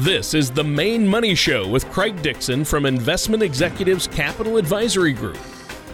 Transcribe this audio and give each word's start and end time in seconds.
This 0.00 0.34
is 0.34 0.50
the 0.50 0.62
Main 0.62 1.08
Money 1.08 1.34
Show 1.34 1.66
with 1.66 1.90
Craig 1.90 2.20
Dixon 2.20 2.66
from 2.66 2.84
Investment 2.84 3.42
Executives 3.42 4.06
Capital 4.06 4.58
Advisory 4.58 5.14
Group. 5.14 5.38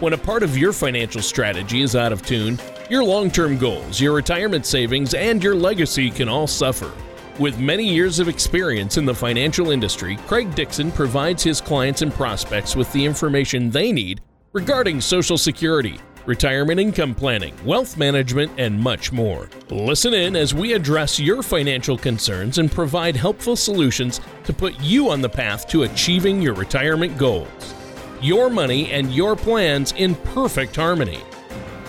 When 0.01 0.11
a 0.11 0.17
part 0.17 0.43
of 0.43 0.57
your 0.57 0.73
financial 0.73 1.21
strategy 1.21 1.83
is 1.83 1.95
out 1.95 2.11
of 2.11 2.21
tune, 2.21 2.59
your 2.89 3.01
long 3.01 3.31
term 3.31 3.57
goals, 3.57 4.01
your 4.01 4.13
retirement 4.13 4.65
savings, 4.65 5.13
and 5.13 5.41
your 5.41 5.55
legacy 5.55 6.11
can 6.11 6.27
all 6.27 6.47
suffer. 6.47 6.91
With 7.39 7.59
many 7.59 7.87
years 7.87 8.19
of 8.19 8.27
experience 8.27 8.97
in 8.97 9.05
the 9.05 9.15
financial 9.15 9.71
industry, 9.71 10.17
Craig 10.27 10.53
Dixon 10.53 10.91
provides 10.91 11.41
his 11.41 11.61
clients 11.61 12.01
and 12.01 12.13
prospects 12.13 12.75
with 12.75 12.91
the 12.91 13.05
information 13.05 13.69
they 13.69 13.93
need 13.93 14.19
regarding 14.51 14.99
Social 14.99 15.37
Security, 15.37 15.97
retirement 16.25 16.79
income 16.79 17.13
planning, 17.13 17.53
wealth 17.65 17.97
management, 17.97 18.51
and 18.57 18.79
much 18.79 19.11
more. 19.11 19.49
Listen 19.69 20.13
in 20.13 20.35
as 20.35 20.53
we 20.53 20.73
address 20.73 21.19
your 21.19 21.43
financial 21.43 21.97
concerns 21.97 22.57
and 22.57 22.71
provide 22.71 23.15
helpful 23.15 23.55
solutions 23.55 24.21
to 24.43 24.53
put 24.53 24.79
you 24.79 25.09
on 25.09 25.21
the 25.21 25.29
path 25.29 25.67
to 25.67 25.83
achieving 25.83 26.41
your 26.41 26.53
retirement 26.53 27.17
goals. 27.17 27.73
Your 28.21 28.49
money 28.49 28.91
and 28.91 29.13
your 29.13 29.35
plans 29.35 29.91
in 29.97 30.15
perfect 30.15 30.75
harmony. 30.75 31.21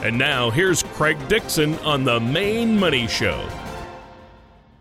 And 0.02 0.18
now 0.18 0.50
here's 0.50 0.82
Craig 0.82 1.16
Dixon 1.28 1.78
on 1.78 2.04
the 2.04 2.20
Main 2.20 2.78
Money 2.78 3.06
Show. 3.06 3.48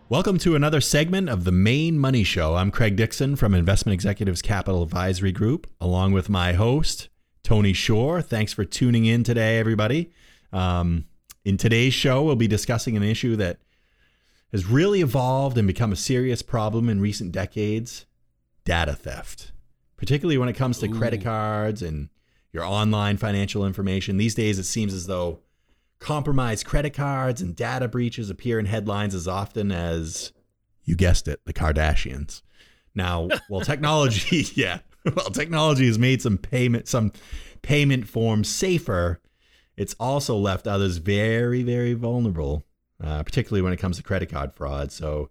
Welcome 0.09 0.38
to 0.39 0.55
another 0.55 0.81
segment 0.81 1.30
of 1.30 1.44
the 1.44 1.52
Main 1.52 1.97
Money 1.97 2.23
Show. 2.23 2.55
I'm 2.55 2.72
Craig 2.72 2.95
Dixon 2.95 3.35
from 3.35 3.55
Investment 3.55 3.94
Executives 3.94 4.41
Capital 4.41 4.83
Advisory 4.83 5.31
Group, 5.31 5.66
along 5.80 6.11
with 6.11 6.30
my 6.30 6.53
host, 6.53 7.09
Tony 7.43 7.73
Shore. 7.73 8.21
Thanks 8.21 8.53
for 8.53 8.65
tuning 8.65 9.05
in 9.05 9.23
today, 9.23 9.59
everybody. 9.59 10.11
Um, 10.52 11.05
in 11.43 11.57
today's 11.57 11.93
show, 11.93 12.23
we'll 12.23 12.35
be 12.35 12.47
discussing 12.47 12.95
an 12.95 13.03
issue 13.03 13.35
that 13.35 13.59
has 14.52 14.66
really 14.66 15.02
evolved 15.02 15.57
and 15.57 15.67
become 15.67 15.91
a 15.91 15.95
serious 15.95 16.41
problem 16.41 16.88
in 16.88 17.02
recent 17.02 17.31
decades 17.31 18.05
data 18.66 18.94
theft, 18.94 19.52
particularly 19.97 20.38
when 20.38 20.47
it 20.47 20.53
comes 20.53 20.80
to 20.80 20.88
Ooh. 20.88 20.97
credit 20.97 21.22
cards 21.22 21.81
and 21.81 22.09
your 22.53 22.63
online 22.63 23.17
financial 23.17 23.66
information. 23.66 24.17
These 24.17 24.35
days, 24.35 24.59
it 24.59 24.63
seems 24.63 24.94
as 24.94 25.07
though 25.07 25.39
compromised 26.00 26.66
credit 26.66 26.94
cards 26.94 27.41
and 27.41 27.55
data 27.55 27.88
breaches 27.88 28.30
appear 28.30 28.59
in 28.59 28.67
headlines 28.67 29.16
as 29.16 29.28
often 29.28 29.72
as, 29.72 30.31
you 30.83 30.95
guessed 30.95 31.28
it, 31.28 31.41
the 31.45 31.53
Kardashians. 31.53 32.41
Now, 32.94 33.28
well, 33.50 33.61
technology, 33.66 34.45
yeah, 34.53 34.80
well, 35.16 35.30
technology 35.30 35.88
has 35.88 36.00
made 36.00 36.22
some 36.22 36.38
payment 36.38 36.88
some 36.88 37.12
payment 37.62 38.08
forms 38.08 38.50
safer. 38.50 39.22
It's 39.76 39.96
also 40.00 40.38
left 40.38 40.68
others 40.68 40.98
very, 40.98 41.64
very 41.64 41.94
vulnerable, 41.94 42.64
uh, 43.04 43.24
particularly 43.24 43.62
when 43.62 43.74
it 43.74 43.78
comes 43.78 43.98
to 43.98 44.04
credit 44.04 44.30
card 44.30 44.54
fraud. 44.54 44.92
So 44.92 45.30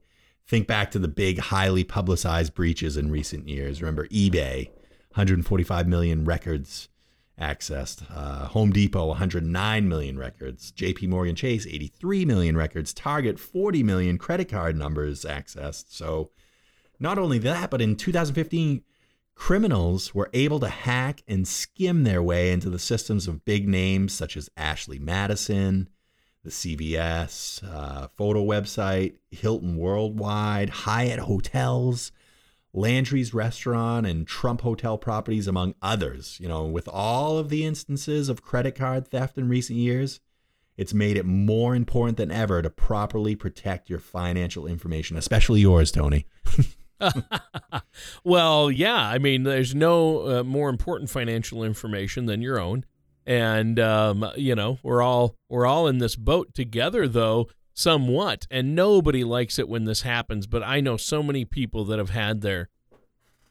think 0.49 0.67
back 0.67 0.91
to 0.91 0.99
the 0.99 1.09
big, 1.09 1.39
highly 1.39 1.85
publicized 1.85 2.55
breaches 2.55 2.97
in 2.97 3.11
recent 3.11 3.49
years. 3.49 3.81
Remember 3.81 4.09
eBay, 4.09 4.69
145 5.11 5.87
million 5.87 6.25
records 6.25 6.89
accessed. 7.41 8.05
Uh, 8.15 8.47
Home 8.49 8.73
Depot, 8.73 9.07
109 9.07 9.89
million 9.89 10.19
records. 10.19 10.73
JP 10.73 11.09
Morgan 11.09 11.35
Chase, 11.37 11.67
83 11.67 12.25
million 12.25 12.57
records. 12.57 12.93
Target, 12.93 13.39
40 13.39 13.83
million 13.83 14.19
credit 14.19 14.49
card 14.49 14.77
numbers 14.77 15.25
accessed. 15.25 15.87
So 15.89 16.31
not 16.99 17.19
only 17.19 17.39
that, 17.39 17.71
but 17.71 17.81
in 17.81 17.97
2015, 17.97 18.83
criminals 19.35 20.15
were 20.15 20.31
able 20.33 20.61
to 20.61 20.69
hack 20.69 21.23
and 21.27 21.47
skim 21.47 22.05
their 22.05 22.23
way 22.23 22.53
into 22.53 22.71
the 22.71 22.79
systems 22.79 23.27
of 23.27 23.45
big 23.45 23.69
names 23.69 24.13
such 24.13 24.37
as 24.37 24.51
Ashley 24.57 24.99
Madison, 24.99 25.89
the 26.45 26.51
CVS, 26.51 27.63
uh, 27.63 28.09
photo 28.17 28.45
website, 28.45 29.17
Hilton 29.31 29.77
Worldwide, 29.77 30.71
Hyatt 30.71 31.21
Hotels, 31.21 32.13
Landry's 32.75 33.35
Restaurant, 33.35 34.07
and 34.07 34.27
Trump 34.27 34.63
Hotel 34.63 34.97
properties, 34.99 35.47
among 35.47 35.75
others. 35.83 36.39
You 36.41 36.49
know, 36.49 36.65
with 36.67 36.89
all 36.89 37.39
of 37.39 37.49
the 37.49 37.65
instances 37.65 38.29
of 38.29 38.43
credit 38.43 38.75
card 38.75 39.09
theft 39.09 39.39
in 39.39 39.49
recent 39.49 39.79
years, 39.79 40.21
it's 40.77 40.95
made 40.95 41.17
it 41.17 41.27
more 41.27 41.77
important 41.77 42.17
than 42.17 42.31
ever 42.31 42.63
to 42.63 42.71
properly 42.71 43.37
protect 43.37 43.91
your 43.91 43.99
financial 43.99 44.67
information, 44.67 45.17
especially 45.17 45.61
yours, 45.61 45.93
Tony. 45.93 46.27
well, 48.25 48.71
yeah. 48.71 48.97
I 48.97 49.19
mean, 49.19 49.43
there's 49.43 49.75
no 49.75 50.39
uh, 50.39 50.45
more 50.45 50.69
important 50.69 51.11
financial 51.11 51.65
information 51.65 52.27
than 52.27 52.43
your 52.43 52.59
own, 52.59 52.85
and 53.27 53.79
um, 53.79 54.31
you 54.37 54.55
know 54.55 54.79
we're 54.83 55.03
all 55.03 55.37
we're 55.49 55.67
all 55.67 55.87
in 55.87 55.99
this 55.99 56.17
boat 56.17 56.55
together, 56.55 57.09
though 57.09 57.49
somewhat. 57.75 58.47
And 58.51 58.75
nobody 58.75 59.25
likes 59.25 59.59
it 59.59 59.69
when 59.69 59.85
this 59.85 60.03
happens. 60.03 60.47
But 60.47 60.63
I 60.63 60.81
know 60.81 60.97
so 60.97 61.23
many 61.23 61.45
people 61.45 61.85
that 61.87 61.99
have 61.99 62.11
had 62.11 62.41
their 62.43 62.69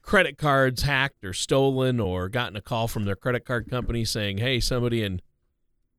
credit 0.02 0.38
cards 0.38 0.84
hacked 0.84 1.24
or 1.24 1.34
stolen, 1.34 2.00
or 2.00 2.30
gotten 2.30 2.56
a 2.56 2.62
call 2.62 2.88
from 2.88 3.06
their 3.06 3.16
credit 3.16 3.46
card 3.46 3.70
company 3.70 4.06
saying, 4.06 4.38
"Hey, 4.38 4.60
somebody 4.60 5.04
in 5.04 5.22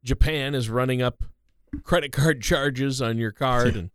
Japan 0.05 0.55
is 0.55 0.69
running 0.69 1.03
up 1.03 1.25
credit 1.85 2.13
card 2.13 2.43
charges 2.43 3.01
on 3.01 3.19
your 3.19 3.33
card 3.33 3.77
and 3.77 3.91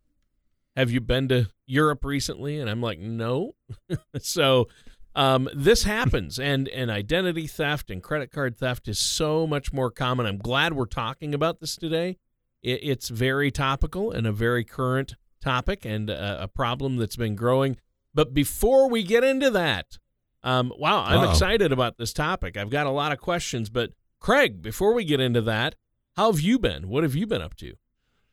have 0.78 0.92
you 0.92 1.02
been 1.02 1.28
to 1.30 1.50
Europe 1.66 2.06
recently? 2.06 2.60
And 2.60 2.70
I'm 2.70 2.82
like, 2.82 3.00
no. 3.00 3.56
so 4.20 4.68
um, 5.16 5.50
this 5.54 5.84
happens, 5.84 6.38
and 6.38 6.70
and 6.70 6.92
identity 6.92 7.48
theft 7.48 7.90
and 7.90 8.04
credit 8.04 8.32
card 8.32 8.56
theft 8.56 8.88
is 8.88 9.00
so 9.00 9.48
much 9.48 9.74
more 9.74 9.90
common. 9.90 10.28
I'm 10.28 10.38
glad 10.38 10.74
we're 10.74 10.86
talking 10.86 11.34
about 11.34 11.60
this 11.60 11.76
today. 11.76 12.18
It, 12.62 12.80
it's 12.84 13.10
very 13.10 13.50
topical 13.50 14.12
and 14.12 14.28
a 14.28 14.32
very 14.32 14.64
current 14.64 15.16
topic, 15.42 15.86
and 15.86 16.12
a, 16.12 16.44
a, 16.44 16.48
problem 16.48 16.98
that's 16.98 17.16
been 17.16 17.36
growing. 17.36 17.78
But 18.14 18.36
before 18.36 18.90
we 18.90 19.02
get 19.02 19.24
into 19.24 19.50
that, 19.50 19.98
um, 20.44 20.72
wow, 20.78 21.04
I'm 21.04 21.22
Uh-oh. 21.22 21.32
excited 21.32 21.72
about 21.72 21.98
this 21.98 22.14
topic. 22.14 22.56
I've 22.56 22.70
got 22.70 22.86
a 22.86 22.92
lot 22.92 23.12
of 23.12 23.18
questions, 23.20 23.72
but 23.72 23.94
Craig, 24.20 24.62
before 24.62 24.94
we 24.94 25.04
get 25.04 25.20
into 25.20 25.42
that, 25.42 25.76
how 26.16 26.32
have 26.32 26.42
you 26.42 26.60
been? 26.60 26.90
What 26.90 27.04
have 27.04 27.16
you 27.16 27.26
been 27.26 27.42
up 27.42 27.56
to? 27.56 27.74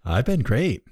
I've 0.04 0.27
been 0.27 0.41
great. 0.41 0.83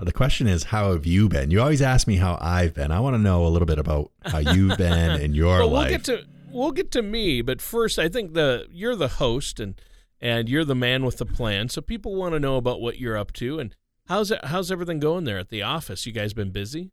The 0.00 0.12
question 0.12 0.46
is, 0.46 0.64
how 0.64 0.92
have 0.92 1.06
you 1.06 1.28
been? 1.28 1.50
You 1.50 1.60
always 1.60 1.82
ask 1.82 2.06
me 2.06 2.16
how 2.16 2.38
I've 2.40 2.72
been. 2.72 2.92
I 2.92 3.00
want 3.00 3.14
to 3.14 3.18
know 3.18 3.44
a 3.44 3.48
little 3.48 3.66
bit 3.66 3.80
about 3.80 4.12
how 4.24 4.38
you've 4.38 4.78
been 4.78 5.20
in 5.20 5.34
your 5.34 5.58
well, 5.58 5.70
life. 5.70 5.90
We'll 5.90 5.98
get 5.98 6.04
to 6.04 6.24
we'll 6.50 6.70
get 6.72 6.90
to 6.92 7.02
me, 7.02 7.42
but 7.42 7.60
first, 7.60 7.98
I 7.98 8.08
think 8.08 8.34
the 8.34 8.66
you're 8.70 8.96
the 8.96 9.08
host 9.08 9.58
and 9.58 9.80
and 10.20 10.48
you're 10.48 10.64
the 10.64 10.74
man 10.74 11.04
with 11.04 11.18
the 11.18 11.26
plan, 11.26 11.68
so 11.68 11.80
people 11.80 12.14
want 12.14 12.34
to 12.34 12.40
know 12.40 12.56
about 12.56 12.80
what 12.80 12.98
you're 12.98 13.16
up 13.16 13.32
to 13.34 13.58
and 13.58 13.74
how's 14.06 14.30
it, 14.30 14.44
how's 14.44 14.70
everything 14.70 15.00
going 15.00 15.24
there 15.24 15.38
at 15.38 15.48
the 15.48 15.62
office. 15.62 16.06
You 16.06 16.12
guys 16.12 16.32
been 16.32 16.50
busy? 16.50 16.92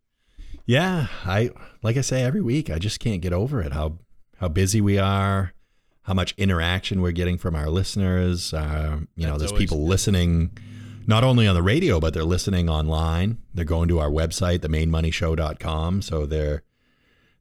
Yeah, 0.66 1.08
I 1.26 1.52
like 1.84 1.98
I 1.98 2.02
say 2.02 2.24
every 2.24 2.42
week. 2.42 2.72
I 2.72 2.80
just 2.80 3.00
can't 3.00 3.22
get 3.22 3.34
over 3.34 3.62
it. 3.62 3.72
How 3.72 4.00
how 4.38 4.48
busy 4.48 4.82
we 4.82 4.98
are, 4.98 5.54
how 6.04 6.14
much 6.16 6.34
interaction 6.38 7.02
we're 7.02 7.12
getting 7.12 7.38
from 7.38 7.56
our 7.56 7.70
listeners. 7.70 8.52
Uh, 8.52 9.02
you 9.16 9.24
That's 9.24 9.32
know, 9.32 9.38
there's 9.38 9.52
people 9.52 9.86
listening 9.86 10.58
not 11.08 11.24
only 11.24 11.48
on 11.48 11.56
the 11.56 11.64
radio, 11.64 12.00
but 12.00 12.14
they're 12.14 12.24
listening 12.24 12.70
online. 12.70 13.38
They're 13.54 13.66
going 13.66 13.88
to 13.90 14.00
our 14.00 14.10
website, 14.10 14.60
themainmoneyshow.com. 14.60 16.02
So 16.02 16.26
they're 16.26 16.64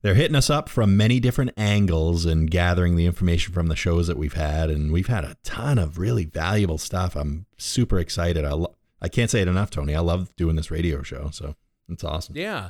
they're 0.02 0.14
hitting 0.14 0.36
us 0.36 0.50
up 0.50 0.68
from 0.68 0.98
many 0.98 1.18
different 1.18 1.52
angles 1.56 2.26
and 2.26 2.50
gathering 2.50 2.96
the 2.96 3.06
information 3.06 3.54
from 3.54 3.68
the 3.68 3.76
shows 3.76 4.06
that 4.06 4.18
we've 4.18 4.34
had. 4.34 4.68
And 4.68 4.92
we've 4.92 5.06
had 5.06 5.24
a 5.24 5.38
ton 5.44 5.78
of 5.78 5.96
really 5.96 6.26
valuable 6.26 6.76
stuff. 6.76 7.16
I'm 7.16 7.46
super 7.56 7.98
excited. 7.98 8.44
I, 8.44 8.52
lo- 8.52 8.74
I 9.00 9.08
can't 9.08 9.30
say 9.30 9.40
it 9.40 9.48
enough, 9.48 9.70
Tony. 9.70 9.94
I 9.94 10.00
love 10.00 10.36
doing 10.36 10.56
this 10.56 10.70
radio 10.70 11.02
show. 11.02 11.30
So 11.32 11.54
it's 11.88 12.04
awesome. 12.04 12.36
Yeah. 12.36 12.68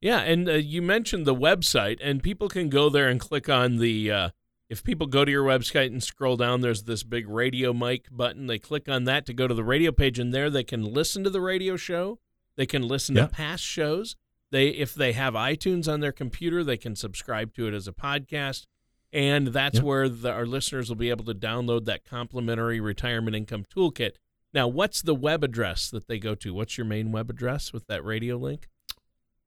Yeah. 0.00 0.20
And 0.20 0.48
uh, 0.48 0.52
you 0.52 0.80
mentioned 0.80 1.26
the 1.26 1.34
website, 1.34 1.98
and 2.00 2.22
people 2.22 2.48
can 2.48 2.68
go 2.68 2.88
there 2.88 3.08
and 3.08 3.18
click 3.18 3.48
on 3.48 3.78
the 3.78 4.12
uh, 4.12 4.30
if 4.68 4.84
people 4.84 5.06
go 5.06 5.24
to 5.24 5.30
your 5.30 5.44
website 5.44 5.86
and 5.86 6.02
scroll 6.02 6.36
down, 6.36 6.60
there's 6.60 6.82
this 6.82 7.02
big 7.02 7.28
radio 7.28 7.72
mic 7.72 8.06
button. 8.10 8.46
They 8.46 8.58
click 8.58 8.88
on 8.88 9.04
that 9.04 9.24
to 9.26 9.32
go 9.32 9.48
to 9.48 9.54
the 9.54 9.64
radio 9.64 9.92
page, 9.92 10.18
and 10.18 10.32
there 10.32 10.50
they 10.50 10.64
can 10.64 10.84
listen 10.84 11.24
to 11.24 11.30
the 11.30 11.40
radio 11.40 11.76
show. 11.76 12.18
They 12.56 12.66
can 12.66 12.82
listen 12.82 13.14
to 13.14 13.28
past 13.28 13.62
shows. 13.62 14.16
They, 14.50 14.68
if 14.68 14.94
they 14.94 15.12
have 15.12 15.34
iTunes 15.34 15.90
on 15.90 16.00
their 16.00 16.12
computer, 16.12 16.64
they 16.64 16.76
can 16.76 16.96
subscribe 16.96 17.54
to 17.54 17.66
it 17.68 17.74
as 17.74 17.86
a 17.86 17.92
podcast, 17.92 18.66
and 19.12 19.48
that's 19.48 19.80
where 19.80 20.08
the, 20.08 20.30
our 20.30 20.46
listeners 20.46 20.88
will 20.88 20.96
be 20.96 21.10
able 21.10 21.24
to 21.26 21.34
download 21.34 21.84
that 21.86 22.04
complimentary 22.04 22.80
retirement 22.80 23.36
income 23.36 23.64
toolkit. 23.64 24.12
Now, 24.52 24.66
what's 24.66 25.02
the 25.02 25.14
web 25.14 25.44
address 25.44 25.90
that 25.90 26.08
they 26.08 26.18
go 26.18 26.34
to? 26.36 26.54
What's 26.54 26.78
your 26.78 26.86
main 26.86 27.12
web 27.12 27.30
address 27.30 27.72
with 27.72 27.86
that 27.86 28.04
radio 28.04 28.36
link? 28.36 28.68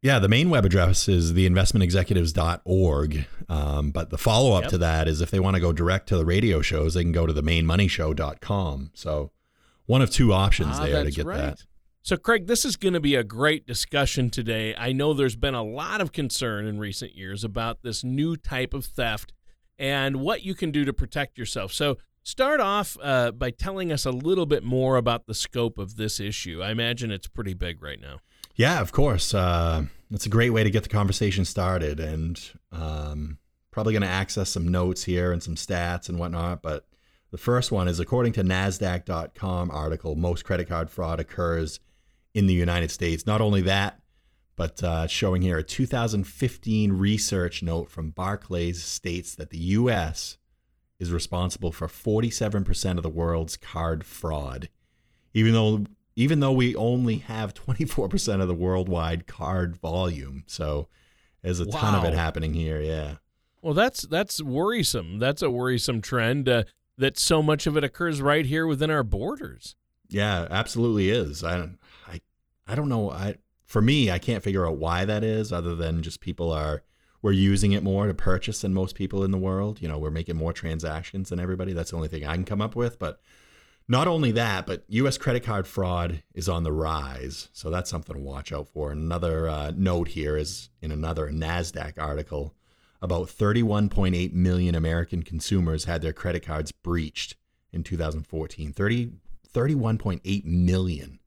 Yeah, 0.02 0.18
the 0.18 0.30
main 0.30 0.50
web 0.50 0.66
address 0.66 1.08
is 1.08 1.34
theinvestmentexecutives.org. 1.34 3.26
Um, 3.50 3.92
but 3.92 4.10
the 4.10 4.18
follow 4.18 4.54
up 4.54 4.64
yep. 4.64 4.72
to 4.72 4.78
that 4.80 5.08
is 5.08 5.22
if 5.22 5.30
they 5.30 5.40
want 5.40 5.56
to 5.56 5.62
go 5.62 5.72
direct 5.72 6.10
to 6.10 6.18
the 6.18 6.26
radio 6.26 6.62
shows, 6.62 6.96
they 6.96 7.04
can 7.04 7.12
go 7.12 7.28
to 7.28 7.34
themainmoneyshow.com. 7.34 8.92
So 8.96 9.32
one 9.86 10.02
of 10.02 10.10
two 10.10 10.34
options 10.34 10.80
ah, 10.80 10.86
there 10.86 11.04
to 11.04 11.12
get 11.12 11.26
right. 11.26 11.38
that. 11.38 11.66
So, 12.04 12.18
Craig, 12.18 12.48
this 12.48 12.66
is 12.66 12.78
going 12.78 12.96
to 12.96 13.00
be 13.00 13.14
a 13.14 13.24
great 13.24 13.68
discussion 13.68 14.32
today. 14.32 14.74
I 14.76 14.92
know 14.92 15.14
there's 15.14 15.36
been 15.36 15.54
a 15.54 15.64
lot 15.64 16.02
of 16.02 16.12
concern 16.12 16.66
in 16.66 16.80
recent 16.80 17.16
years 17.16 17.44
about 17.44 17.84
this 17.84 18.04
new 18.04 18.36
type 18.36 18.74
of 18.74 18.86
theft 18.86 19.34
and 19.78 20.16
what 20.16 20.44
you 20.44 20.56
can 20.56 20.72
do 20.72 20.84
to 20.84 20.94
protect 20.94 21.38
yourself. 21.38 21.72
So, 21.72 22.00
start 22.24 22.60
off 22.60 22.98
uh, 23.04 23.32
by 23.32 23.52
telling 23.52 23.92
us 23.92 24.04
a 24.04 24.12
little 24.12 24.48
bit 24.48 24.64
more 24.64 24.98
about 24.98 25.28
the 25.28 25.36
scope 25.36 25.78
of 25.78 25.96
this 25.96 26.20
issue. 26.20 26.64
I 26.64 26.72
imagine 26.72 27.12
it's 27.12 27.28
pretty 27.28 27.54
big 27.54 27.84
right 27.84 28.02
now. 28.02 28.18
Yeah, 28.62 28.80
of 28.80 28.92
course. 28.92 29.34
Uh, 29.34 29.86
It's 30.12 30.28
a 30.28 30.30
great 30.30 30.52
way 30.52 30.64
to 30.64 30.70
get 30.70 30.84
the 30.84 30.90
conversation 30.90 31.46
started, 31.46 32.00
and 32.00 32.40
um, 32.72 33.40
probably 33.72 33.94
going 33.94 34.04
to 34.04 34.08
access 34.08 34.52
some 34.52 34.68
notes 34.68 35.04
here 35.04 35.32
and 35.32 35.42
some 35.42 35.56
stats 35.56 36.10
and 36.10 36.20
whatnot. 36.20 36.62
But 36.62 36.86
the 37.32 37.40
first 37.40 37.72
one 37.72 37.88
is 37.88 38.00
according 38.00 38.34
to 38.34 38.44
NASDAQ.com 38.44 39.72
article, 39.72 40.14
most 40.14 40.46
credit 40.46 40.68
card 40.68 40.92
fraud 40.92 41.20
occurs 41.20 41.80
in 42.36 42.46
the 42.46 42.54
United 42.54 42.92
States. 42.92 43.26
Not 43.26 43.42
only 43.42 43.62
that, 43.62 44.00
but 44.56 44.84
uh, 44.84 45.08
showing 45.08 45.42
here 45.42 45.58
a 45.58 45.64
2015 45.64 46.94
research 46.94 47.64
note 47.64 47.90
from 47.90 48.12
Barclays 48.12 48.84
states 48.84 49.34
that 49.34 49.50
the 49.50 49.58
U.S. 49.80 50.38
is 51.00 51.12
responsible 51.12 51.72
for 51.72 51.88
47% 51.88 52.98
of 52.98 53.02
the 53.02 53.10
world's 53.10 53.58
card 53.58 54.04
fraud, 54.04 54.70
even 55.34 55.54
though 55.54 55.86
even 56.16 56.40
though 56.40 56.52
we 56.52 56.76
only 56.76 57.18
have 57.18 57.54
24% 57.54 58.42
of 58.42 58.48
the 58.48 58.54
worldwide 58.54 59.28
card 59.28 59.78
volume. 59.78 60.44
So 60.48 60.88
there's 61.42 61.60
a 61.60 61.66
wow. 61.66 61.80
ton 61.80 61.96
of 61.96 62.04
it 62.04 62.14
happening 62.14 62.54
here. 62.54 62.82
Yeah. 62.82 63.16
Well, 63.62 63.74
that's 63.74 64.02
that's 64.04 64.42
worrisome. 64.42 65.20
That's 65.20 65.42
a 65.42 65.52
worrisome 65.52 66.02
trend 66.02 66.50
uh, 66.50 66.64
that 66.98 67.20
so 67.20 67.44
much 67.44 67.68
of 67.68 67.78
it 67.78 67.84
occurs 67.84 68.22
right 68.22 68.46
here 68.46 68.66
within 68.66 68.90
our 68.90 69.04
borders. 69.04 69.76
Yeah, 70.10 70.48
absolutely 70.50 71.10
is. 71.10 71.44
I 71.44 71.70
I 72.08 72.22
I 72.68 72.76
don't 72.76 72.90
know. 72.90 73.12
I 73.12 73.36
for 73.66 73.82
me, 73.82 74.12
I 74.12 74.20
can't 74.20 74.44
figure 74.44 74.68
out 74.68 74.78
why 74.78 75.06
that 75.06 75.24
is, 75.24 75.54
other 75.54 75.76
than 75.76 76.02
just 76.02 76.20
people 76.20 76.52
are 76.52 76.84
we're 77.22 77.32
using 77.32 77.72
it 77.72 77.84
more 77.84 78.08
to 78.08 78.14
purchase 78.14 78.62
than 78.62 78.74
most 78.74 78.96
people 78.96 79.24
in 79.24 79.32
the 79.32 79.38
world. 79.38 79.82
You 79.82 79.88
know, 79.88 80.00
we're 80.00 80.10
making 80.10 80.38
more 80.38 80.54
transactions 80.54 81.30
than 81.30 81.40
everybody. 81.40 81.72
That's 81.72 81.92
the 81.92 81.96
only 81.96 82.08
thing 82.08 82.26
I 82.26 82.34
can 82.34 82.46
come 82.46 82.62
up 82.62 82.76
with. 82.76 82.98
But 82.98 83.22
not 83.92 84.08
only 84.08 84.32
that, 84.32 84.66
but 84.66 84.86
U.S. 84.88 85.18
credit 85.18 85.44
card 85.44 85.68
fraud 85.68 86.24
is 86.34 86.48
on 86.48 86.64
the 86.64 86.72
rise. 86.72 87.50
So 87.52 87.70
that's 87.70 87.90
something 87.90 88.16
to 88.16 88.22
watch 88.22 88.54
out 88.54 88.70
for. 88.70 88.90
Another 88.90 89.50
uh, 89.50 89.74
note 89.76 90.08
here 90.08 90.38
is 90.38 90.70
in 90.82 90.94
another 90.94 91.30
NASDAQ 91.30 92.02
article 92.02 92.56
about 93.02 93.28
31.8 93.28 94.32
million 94.32 94.76
American 94.76 95.24
consumers 95.24 95.84
had 95.84 96.02
their 96.02 96.14
credit 96.14 96.46
cards 96.46 96.72
breached 96.72 97.36
in 97.74 97.84
2014. 97.84 98.72
30, 98.72 99.12
31.8 99.54 100.46
million. 100.46 101.20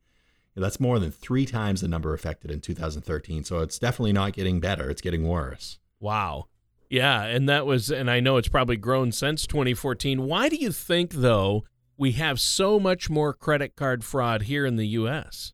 That's 0.56 0.80
more 0.80 0.98
than 0.98 1.10
three 1.10 1.44
times 1.44 1.82
the 1.82 1.88
number 1.88 2.14
affected 2.14 2.50
in 2.50 2.62
2013. 2.62 3.44
So 3.44 3.58
it's 3.58 3.78
definitely 3.78 4.14
not 4.14 4.32
getting 4.32 4.60
better. 4.60 4.88
It's 4.88 5.02
getting 5.02 5.28
worse. 5.28 5.80
Wow. 6.00 6.46
Yeah. 6.88 7.24
And 7.24 7.46
that 7.46 7.66
was, 7.66 7.90
and 7.90 8.10
I 8.10 8.20
know 8.20 8.38
it's 8.38 8.48
probably 8.48 8.78
grown 8.78 9.12
since 9.12 9.46
2014. 9.46 10.22
Why 10.22 10.48
do 10.48 10.56
you 10.56 10.72
think, 10.72 11.12
though, 11.12 11.64
we 11.96 12.12
have 12.12 12.40
so 12.40 12.78
much 12.80 13.08
more 13.08 13.32
credit 13.32 13.76
card 13.76 14.04
fraud 14.04 14.42
here 14.42 14.66
in 14.66 14.76
the 14.76 14.86
U.S.? 14.88 15.52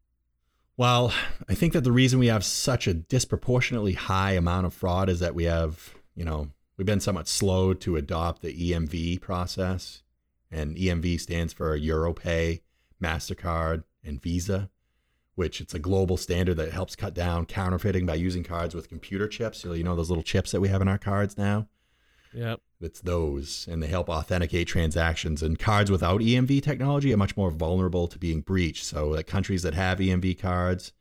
Well, 0.76 1.12
I 1.48 1.54
think 1.54 1.72
that 1.74 1.84
the 1.84 1.92
reason 1.92 2.18
we 2.18 2.28
have 2.28 2.44
such 2.44 2.86
a 2.86 2.94
disproportionately 2.94 3.92
high 3.92 4.32
amount 4.32 4.66
of 4.66 4.72
fraud 4.72 5.08
is 5.08 5.20
that 5.20 5.34
we 5.34 5.44
have 5.44 5.94
you 6.20 6.26
know, 6.26 6.50
we've 6.76 6.86
been 6.86 7.00
somewhat 7.00 7.28
slow 7.28 7.72
to 7.72 7.96
adopt 7.96 8.42
the 8.42 8.72
EMV 8.72 9.22
process. 9.22 10.02
And 10.50 10.76
EMV 10.76 11.18
stands 11.18 11.52
for 11.52 11.78
EuroPay, 11.78 12.60
MasterCard, 13.02 13.84
and 14.04 14.20
Visa, 14.20 14.68
which 15.34 15.62
it's 15.62 15.72
a 15.72 15.78
global 15.78 16.18
standard 16.18 16.56
that 16.58 16.72
helps 16.72 16.94
cut 16.94 17.14
down 17.14 17.46
counterfeiting 17.46 18.04
by 18.04 18.16
using 18.16 18.42
cards 18.42 18.74
with 18.74 18.90
computer 18.90 19.28
chips. 19.28 19.60
So, 19.60 19.72
you 19.72 19.82
know, 19.82 19.96
those 19.96 20.10
little 20.10 20.22
chips 20.22 20.50
that 20.50 20.60
we 20.60 20.68
have 20.68 20.82
in 20.82 20.88
our 20.88 20.98
cards 20.98 21.38
now? 21.38 21.68
Yep. 22.34 22.60
It's 22.80 23.00
those, 23.00 23.68
and 23.70 23.82
they 23.82 23.88
help 23.88 24.08
authenticate 24.08 24.66
transactions. 24.66 25.42
And 25.42 25.58
cards 25.58 25.90
without 25.90 26.20
EMV 26.20 26.62
technology 26.62 27.12
are 27.12 27.18
much 27.18 27.36
more 27.36 27.50
vulnerable 27.50 28.08
to 28.08 28.18
being 28.18 28.40
breached. 28.40 28.84
So, 28.84 29.08
like 29.08 29.26
countries 29.26 29.62
that 29.62 29.74
have 29.74 29.98
EMV 29.98 30.38
cards, 30.38 30.92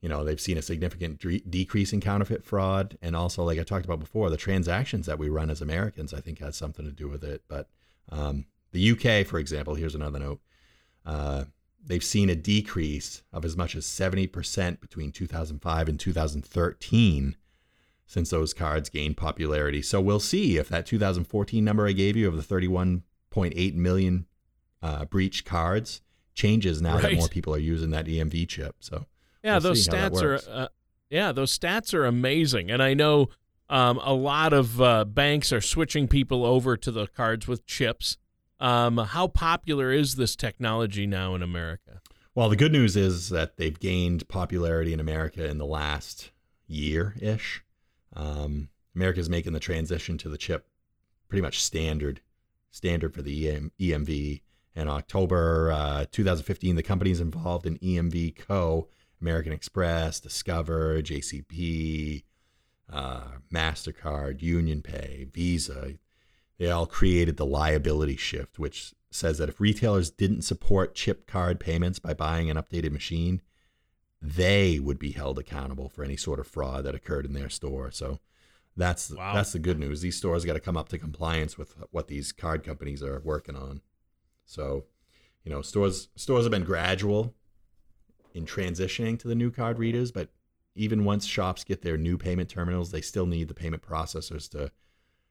you 0.00 0.08
know 0.08 0.24
they've 0.24 0.40
seen 0.40 0.58
a 0.58 0.62
significant 0.62 1.18
de- 1.18 1.40
decrease 1.40 1.92
in 1.92 2.00
counterfeit 2.00 2.44
fraud 2.44 2.96
and 3.02 3.14
also 3.14 3.42
like 3.42 3.58
i 3.58 3.62
talked 3.62 3.84
about 3.84 4.00
before 4.00 4.30
the 4.30 4.36
transactions 4.36 5.06
that 5.06 5.18
we 5.18 5.28
run 5.28 5.50
as 5.50 5.60
americans 5.60 6.14
i 6.14 6.20
think 6.20 6.38
has 6.38 6.56
something 6.56 6.84
to 6.84 6.92
do 6.92 7.08
with 7.08 7.22
it 7.22 7.42
but 7.48 7.68
um, 8.10 8.46
the 8.72 8.90
uk 8.92 9.26
for 9.26 9.38
example 9.38 9.74
here's 9.74 9.94
another 9.94 10.18
note 10.18 10.40
uh, 11.06 11.44
they've 11.84 12.04
seen 12.04 12.28
a 12.28 12.34
decrease 12.34 13.22
of 13.32 13.44
as 13.44 13.56
much 13.56 13.74
as 13.74 13.86
70% 13.86 14.80
between 14.80 15.10
2005 15.12 15.88
and 15.88 15.98
2013 15.98 17.36
since 18.10 18.30
those 18.30 18.52
cards 18.52 18.88
gained 18.88 19.16
popularity 19.16 19.80
so 19.80 20.00
we'll 20.00 20.20
see 20.20 20.56
if 20.58 20.68
that 20.68 20.86
2014 20.86 21.64
number 21.64 21.86
i 21.86 21.92
gave 21.92 22.16
you 22.16 22.26
of 22.26 22.36
the 22.36 22.54
31.8 22.54 23.74
million 23.74 24.26
uh, 24.82 25.04
breach 25.04 25.44
cards 25.44 26.02
changes 26.34 26.80
now 26.80 26.94
right. 26.94 27.02
that 27.02 27.14
more 27.14 27.28
people 27.28 27.54
are 27.54 27.58
using 27.58 27.90
that 27.90 28.06
emv 28.06 28.48
chip 28.48 28.76
so 28.80 29.06
yeah, 29.42 29.54
we'll 29.54 29.60
those 29.60 29.86
stats 29.86 30.22
are. 30.22 30.40
Uh, 30.50 30.68
yeah, 31.08 31.32
those 31.32 31.56
stats 31.56 31.94
are 31.94 32.04
amazing, 32.04 32.70
and 32.70 32.82
I 32.82 32.94
know 32.94 33.28
um, 33.68 33.98
a 34.02 34.12
lot 34.12 34.52
of 34.52 34.80
uh, 34.80 35.04
banks 35.04 35.52
are 35.52 35.60
switching 35.60 36.08
people 36.08 36.44
over 36.44 36.76
to 36.76 36.90
the 36.90 37.06
cards 37.08 37.48
with 37.48 37.66
chips. 37.66 38.16
Um, 38.58 38.98
how 38.98 39.26
popular 39.26 39.90
is 39.90 40.16
this 40.16 40.36
technology 40.36 41.06
now 41.06 41.34
in 41.34 41.42
America? 41.42 42.00
Well, 42.34 42.48
the 42.48 42.56
good 42.56 42.72
news 42.72 42.96
is 42.96 43.30
that 43.30 43.56
they've 43.56 43.78
gained 43.78 44.28
popularity 44.28 44.92
in 44.92 45.00
America 45.00 45.46
in 45.48 45.58
the 45.58 45.66
last 45.66 46.30
year 46.66 47.14
ish. 47.20 47.64
Um, 48.14 48.68
America 48.94 49.20
is 49.20 49.30
making 49.30 49.52
the 49.52 49.60
transition 49.60 50.18
to 50.18 50.28
the 50.28 50.38
chip 50.38 50.66
pretty 51.28 51.42
much 51.42 51.62
standard, 51.62 52.20
standard 52.70 53.14
for 53.14 53.22
the 53.22 53.48
EM, 53.48 53.72
EMV. 53.80 54.42
In 54.76 54.88
October 54.88 55.72
uh, 55.72 56.04
2015, 56.10 56.76
the 56.76 56.82
companies 56.82 57.20
involved 57.20 57.66
in 57.66 57.78
EMV 57.78 58.36
Co 58.36 58.88
American 59.20 59.52
Express, 59.52 60.20
Discover, 60.20 61.02
JCB, 61.02 62.24
uh, 62.90 63.24
MasterCard, 63.52 64.42
Union 64.42 64.82
Pay, 64.82 65.28
Visa, 65.32 65.94
they 66.58 66.70
all 66.70 66.86
created 66.86 67.38
the 67.38 67.46
liability 67.46 68.16
shift, 68.16 68.58
which 68.58 68.94
says 69.10 69.38
that 69.38 69.48
if 69.48 69.60
retailers 69.60 70.10
didn't 70.10 70.42
support 70.42 70.94
chip 70.94 71.26
card 71.26 71.58
payments 71.58 71.98
by 71.98 72.12
buying 72.12 72.50
an 72.50 72.58
updated 72.58 72.92
machine, 72.92 73.40
they 74.22 74.78
would 74.78 74.98
be 74.98 75.12
held 75.12 75.38
accountable 75.38 75.88
for 75.88 76.04
any 76.04 76.16
sort 76.16 76.38
of 76.38 76.46
fraud 76.46 76.84
that 76.84 76.94
occurred 76.94 77.24
in 77.24 77.32
their 77.32 77.48
store. 77.48 77.90
So 77.90 78.18
that's 78.76 79.10
wow. 79.10 79.34
that's 79.34 79.52
the 79.52 79.58
good 79.58 79.78
news. 79.78 80.00
These 80.00 80.16
stores 80.16 80.44
got 80.44 80.54
to 80.54 80.60
come 80.60 80.76
up 80.76 80.88
to 80.90 80.98
compliance 80.98 81.56
with 81.56 81.74
what 81.90 82.08
these 82.08 82.32
card 82.32 82.62
companies 82.62 83.02
are 83.02 83.20
working 83.24 83.56
on. 83.56 83.80
So, 84.44 84.84
you 85.44 85.50
know, 85.50 85.62
stores 85.62 86.08
stores 86.16 86.44
have 86.44 86.52
been 86.52 86.64
gradual 86.64 87.34
in 88.34 88.44
transitioning 88.44 89.18
to 89.18 89.28
the 89.28 89.34
new 89.34 89.50
card 89.50 89.78
readers, 89.78 90.12
but 90.12 90.30
even 90.74 91.04
once 91.04 91.26
shops 91.26 91.64
get 91.64 91.82
their 91.82 91.96
new 91.96 92.16
payment 92.16 92.48
terminals, 92.48 92.90
they 92.90 93.00
still 93.00 93.26
need 93.26 93.48
the 93.48 93.54
payment 93.54 93.82
processors 93.82 94.48
to 94.50 94.70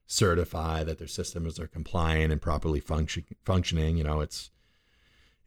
certify 0.05 0.83
that 0.83 0.97
their 0.97 1.07
systems 1.07 1.59
are 1.59 1.67
compliant 1.67 2.31
and 2.31 2.41
properly 2.41 2.79
function, 2.79 3.23
functioning. 3.43 3.97
You 3.97 4.03
know, 4.03 4.21
it's 4.21 4.51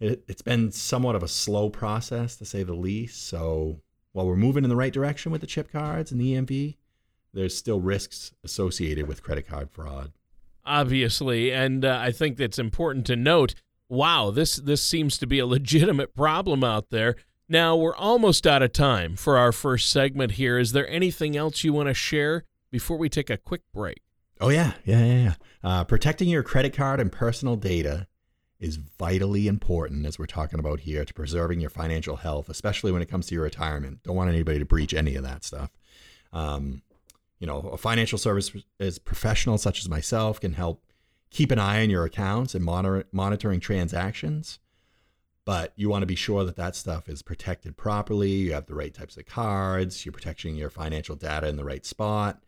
it, 0.02 0.24
it's 0.26 0.42
been 0.42 0.72
somewhat 0.72 1.14
of 1.14 1.22
a 1.22 1.28
slow 1.28 1.70
process 1.70 2.36
to 2.36 2.44
say 2.44 2.64
the 2.64 2.74
least. 2.74 3.26
So 3.26 3.80
while 4.12 4.26
we're 4.26 4.36
moving 4.36 4.64
in 4.64 4.70
the 4.70 4.76
right 4.76 4.92
direction 4.92 5.30
with 5.30 5.40
the 5.40 5.46
chip 5.46 5.70
cards 5.70 6.10
and 6.10 6.20
the 6.20 6.34
EMV, 6.34 6.76
there's 7.32 7.56
still 7.56 7.80
risks 7.80 8.32
associated 8.44 9.06
with 9.06 9.22
credit 9.22 9.46
card 9.46 9.70
fraud. 9.70 10.12
Obviously, 10.66 11.52
and 11.52 11.84
uh, 11.84 11.98
I 12.02 12.10
think 12.10 12.36
that's 12.36 12.58
important 12.58 13.06
to 13.06 13.16
note. 13.16 13.54
Wow, 13.88 14.30
this 14.30 14.56
this 14.56 14.82
seems 14.82 15.18
to 15.18 15.26
be 15.26 15.38
a 15.38 15.46
legitimate 15.56 16.14
problem 16.14 16.64
out 16.64 16.90
there. 16.90 17.16
Now, 17.48 17.76
we're 17.76 17.96
almost 17.96 18.46
out 18.46 18.62
of 18.62 18.72
time 18.72 19.16
for 19.16 19.36
our 19.36 19.52
first 19.52 19.90
segment 19.90 20.32
here. 20.32 20.58
Is 20.58 20.72
there 20.72 20.88
anything 20.88 21.36
else 21.36 21.64
you 21.64 21.72
want 21.72 21.88
to 21.88 21.94
share 21.94 22.44
before 22.70 22.96
we 22.96 23.08
take 23.08 23.28
a 23.28 23.36
quick 23.36 23.62
break? 23.74 24.00
Oh, 24.40 24.48
yeah. 24.48 24.72
Yeah, 24.84 25.04
yeah, 25.04 25.22
yeah. 25.22 25.34
Uh, 25.62 25.84
protecting 25.84 26.28
your 26.28 26.42
credit 26.42 26.72
card 26.74 26.98
and 26.98 27.12
personal 27.12 27.56
data 27.56 28.06
is 28.62 28.76
vitally 28.76 29.48
important, 29.48 30.06
as 30.06 30.18
we're 30.18 30.26
talking 30.26 30.58
about 30.58 30.80
here, 30.80 31.04
to 31.04 31.12
preserving 31.12 31.60
your 31.60 31.70
financial 31.70 32.16
health, 32.16 32.48
especially 32.48 32.92
when 32.92 33.02
it 33.02 33.10
comes 33.10 33.26
to 33.26 33.34
your 33.34 33.44
retirement. 33.44 34.02
Don't 34.02 34.16
want 34.16 34.30
anybody 34.30 34.58
to 34.58 34.64
breach 34.64 34.94
any 34.94 35.16
of 35.16 35.22
that 35.24 35.44
stuff. 35.44 35.70
Um, 36.32 36.82
you 37.38 37.46
know, 37.46 37.58
a 37.58 37.76
financial 37.76 38.18
service 38.18 38.52
as 38.78 38.98
professional 38.98 39.58
such 39.58 39.80
as 39.80 39.88
myself 39.88 40.40
can 40.40 40.52
help 40.54 40.82
keep 41.30 41.50
an 41.50 41.58
eye 41.58 41.82
on 41.82 41.90
your 41.90 42.04
accounts 42.04 42.54
and 42.54 42.64
monitor, 42.64 43.04
monitoring 43.12 43.60
transactions 43.60 44.60
but 45.44 45.72
you 45.76 45.88
want 45.88 46.02
to 46.02 46.06
be 46.06 46.14
sure 46.14 46.44
that 46.44 46.56
that 46.56 46.76
stuff 46.76 47.08
is 47.08 47.22
protected 47.22 47.76
properly. 47.76 48.30
You 48.30 48.52
have 48.52 48.66
the 48.66 48.74
right 48.74 48.94
types 48.94 49.16
of 49.16 49.26
cards, 49.26 50.04
you're 50.04 50.12
protecting 50.12 50.54
your 50.54 50.70
financial 50.70 51.16
data 51.16 51.48
in 51.48 51.56
the 51.56 51.64
right 51.64 51.84
spot. 51.84 52.42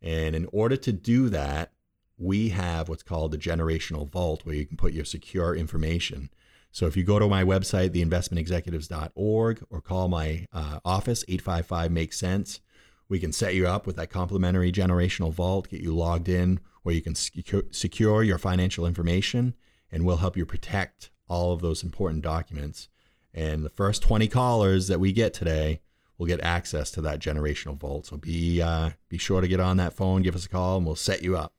And 0.00 0.36
in 0.36 0.46
order 0.52 0.76
to 0.76 0.92
do 0.92 1.28
that, 1.30 1.72
we 2.18 2.50
have 2.50 2.88
what's 2.88 3.02
called 3.02 3.30
the 3.32 3.38
generational 3.38 4.08
vault 4.08 4.44
where 4.44 4.54
you 4.54 4.66
can 4.66 4.76
put 4.76 4.92
your 4.92 5.04
secure 5.04 5.54
information. 5.54 6.30
So 6.70 6.86
if 6.86 6.96
you 6.96 7.04
go 7.04 7.18
to 7.18 7.28
my 7.28 7.44
website, 7.44 7.90
theinvestmentexecutives.org, 7.90 9.64
or 9.70 9.80
call 9.80 10.08
my 10.08 10.46
uh, 10.52 10.80
office, 10.84 11.24
855 11.28 11.90
Makes 11.90 12.18
Sense, 12.18 12.60
we 13.08 13.18
can 13.18 13.32
set 13.32 13.54
you 13.54 13.66
up 13.66 13.86
with 13.86 13.96
that 13.96 14.10
complimentary 14.10 14.70
generational 14.70 15.32
vault, 15.32 15.70
get 15.70 15.80
you 15.80 15.94
logged 15.94 16.28
in 16.28 16.60
where 16.82 16.94
you 16.94 17.02
can 17.02 17.14
secure 17.14 18.22
your 18.22 18.38
financial 18.38 18.86
information, 18.86 19.54
and 19.90 20.04
we'll 20.04 20.18
help 20.18 20.36
you 20.36 20.44
protect 20.44 21.10
all 21.28 21.52
of 21.52 21.60
those 21.60 21.82
important 21.82 22.22
documents. 22.22 22.88
And 23.34 23.64
the 23.64 23.70
first 23.70 24.02
20 24.02 24.28
callers 24.28 24.88
that 24.88 25.00
we 25.00 25.12
get 25.12 25.34
today 25.34 25.80
will 26.16 26.26
get 26.26 26.40
access 26.40 26.90
to 26.92 27.00
that 27.02 27.20
generational 27.20 27.78
vault. 27.78 28.06
So 28.06 28.16
be 28.16 28.60
uh, 28.60 28.90
be 29.08 29.18
sure 29.18 29.40
to 29.40 29.48
get 29.48 29.60
on 29.60 29.76
that 29.76 29.92
phone, 29.92 30.22
give 30.22 30.34
us 30.34 30.46
a 30.46 30.48
call, 30.48 30.78
and 30.78 30.86
we'll 30.86 30.96
set 30.96 31.22
you 31.22 31.36
up. 31.36 31.52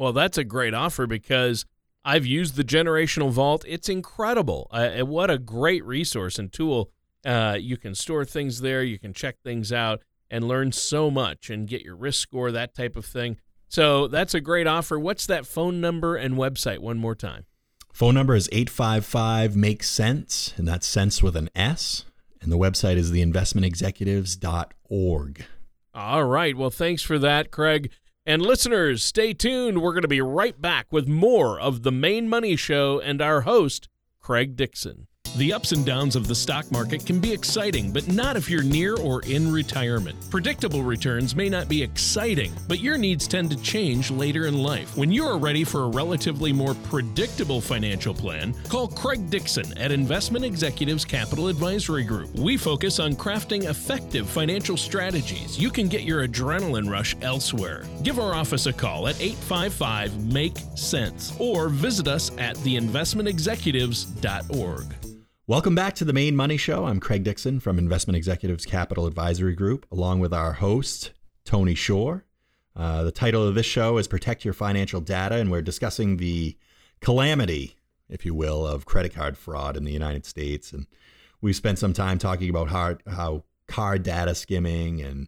Well, 0.00 0.12
that's 0.14 0.38
a 0.38 0.44
great 0.44 0.72
offer 0.72 1.06
because 1.06 1.66
I've 2.06 2.24
used 2.24 2.56
the 2.56 2.64
generational 2.64 3.30
vault. 3.30 3.66
It's 3.68 3.90
incredible. 3.90 4.66
Uh, 4.70 5.00
what 5.00 5.28
a 5.28 5.38
great 5.38 5.84
resource 5.84 6.38
and 6.38 6.50
tool. 6.50 6.90
Uh, 7.22 7.58
you 7.60 7.76
can 7.76 7.94
store 7.94 8.24
things 8.24 8.62
there, 8.62 8.82
you 8.82 8.98
can 8.98 9.12
check 9.12 9.36
things 9.44 9.74
out, 9.74 10.00
and 10.30 10.48
learn 10.48 10.72
so 10.72 11.10
much 11.10 11.50
and 11.50 11.68
get 11.68 11.82
your 11.82 11.96
risk 11.96 12.22
score, 12.22 12.50
that 12.50 12.74
type 12.74 12.96
of 12.96 13.04
thing. 13.04 13.36
So 13.68 14.08
that's 14.08 14.32
a 14.32 14.40
great 14.40 14.66
offer. 14.66 14.98
What's 14.98 15.26
that 15.26 15.44
phone 15.44 15.82
number 15.82 16.16
and 16.16 16.34
website 16.34 16.78
one 16.78 16.96
more 16.96 17.14
time? 17.14 17.44
Phone 17.92 18.14
number 18.14 18.34
is 18.34 18.48
855 18.52 19.54
Make 19.54 19.82
Sense, 19.82 20.54
and 20.56 20.66
that's 20.66 20.86
sense 20.86 21.22
with 21.22 21.36
an 21.36 21.50
S. 21.54 22.06
And 22.40 22.50
the 22.50 22.56
website 22.56 22.96
is 22.96 23.12
theinvestmentexecutives.org. 23.12 25.44
All 25.92 26.24
right. 26.24 26.56
Well, 26.56 26.70
thanks 26.70 27.02
for 27.02 27.18
that, 27.18 27.50
Craig. 27.50 27.90
And 28.26 28.42
listeners, 28.42 29.02
stay 29.02 29.32
tuned. 29.32 29.80
We're 29.80 29.92
going 29.92 30.02
to 30.02 30.08
be 30.08 30.20
right 30.20 30.60
back 30.60 30.92
with 30.92 31.08
more 31.08 31.58
of 31.58 31.82
the 31.82 31.92
Main 31.92 32.28
Money 32.28 32.54
Show 32.54 33.00
and 33.00 33.22
our 33.22 33.42
host, 33.42 33.88
Craig 34.20 34.56
Dixon. 34.56 35.06
The 35.36 35.52
ups 35.52 35.70
and 35.70 35.86
downs 35.86 36.16
of 36.16 36.26
the 36.26 36.34
stock 36.34 36.68
market 36.72 37.06
can 37.06 37.20
be 37.20 37.32
exciting, 37.32 37.92
but 37.92 38.08
not 38.08 38.36
if 38.36 38.50
you're 38.50 38.64
near 38.64 38.96
or 38.96 39.22
in 39.22 39.52
retirement. 39.52 40.18
Predictable 40.28 40.82
returns 40.82 41.36
may 41.36 41.48
not 41.48 41.68
be 41.68 41.80
exciting, 41.82 42.52
but 42.66 42.80
your 42.80 42.98
needs 42.98 43.28
tend 43.28 43.50
to 43.50 43.62
change 43.62 44.10
later 44.10 44.46
in 44.46 44.58
life. 44.58 44.96
When 44.96 45.12
you 45.12 45.24
are 45.24 45.38
ready 45.38 45.62
for 45.62 45.84
a 45.84 45.88
relatively 45.88 46.52
more 46.52 46.74
predictable 46.74 47.60
financial 47.60 48.12
plan, 48.12 48.54
call 48.68 48.88
Craig 48.88 49.30
Dixon 49.30 49.78
at 49.78 49.92
Investment 49.92 50.44
Executives 50.44 51.04
Capital 51.04 51.46
Advisory 51.46 52.02
Group. 52.02 52.34
We 52.34 52.56
focus 52.56 52.98
on 52.98 53.14
crafting 53.14 53.70
effective 53.70 54.28
financial 54.28 54.76
strategies. 54.76 55.56
You 55.58 55.70
can 55.70 55.86
get 55.86 56.02
your 56.02 56.26
adrenaline 56.26 56.90
rush 56.90 57.14
elsewhere. 57.22 57.84
Give 58.02 58.18
our 58.18 58.34
office 58.34 58.66
a 58.66 58.72
call 58.72 59.06
at 59.06 59.20
855 59.20 60.32
MAKE 60.32 60.58
SENSE 60.74 61.36
or 61.38 61.68
visit 61.68 62.08
us 62.08 62.32
at 62.36 62.56
theinvestmentexecutives.org. 62.56 64.96
Welcome 65.50 65.74
back 65.74 65.96
to 65.96 66.04
the 66.04 66.12
Main 66.12 66.36
Money 66.36 66.56
Show. 66.56 66.84
I'm 66.84 67.00
Craig 67.00 67.24
Dixon 67.24 67.58
from 67.58 67.76
Investment 67.76 68.16
Executives 68.16 68.64
Capital 68.64 69.04
Advisory 69.04 69.56
Group, 69.56 69.84
along 69.90 70.20
with 70.20 70.32
our 70.32 70.52
host, 70.52 71.10
Tony 71.44 71.74
Shore. 71.74 72.24
Uh, 72.76 73.02
the 73.02 73.10
title 73.10 73.44
of 73.44 73.56
this 73.56 73.66
show 73.66 73.98
is 73.98 74.06
Protect 74.06 74.44
Your 74.44 74.54
Financial 74.54 75.00
Data, 75.00 75.34
and 75.34 75.50
we're 75.50 75.60
discussing 75.60 76.18
the 76.18 76.56
calamity, 77.00 77.74
if 78.08 78.24
you 78.24 78.32
will, 78.32 78.64
of 78.64 78.86
credit 78.86 79.12
card 79.12 79.36
fraud 79.36 79.76
in 79.76 79.82
the 79.82 79.90
United 79.90 80.24
States. 80.24 80.72
And 80.72 80.86
we've 81.40 81.56
spent 81.56 81.80
some 81.80 81.94
time 81.94 82.18
talking 82.18 82.48
about 82.48 82.68
how, 82.68 82.98
how 83.08 83.42
card 83.66 84.04
data 84.04 84.36
skimming 84.36 85.00
and 85.00 85.26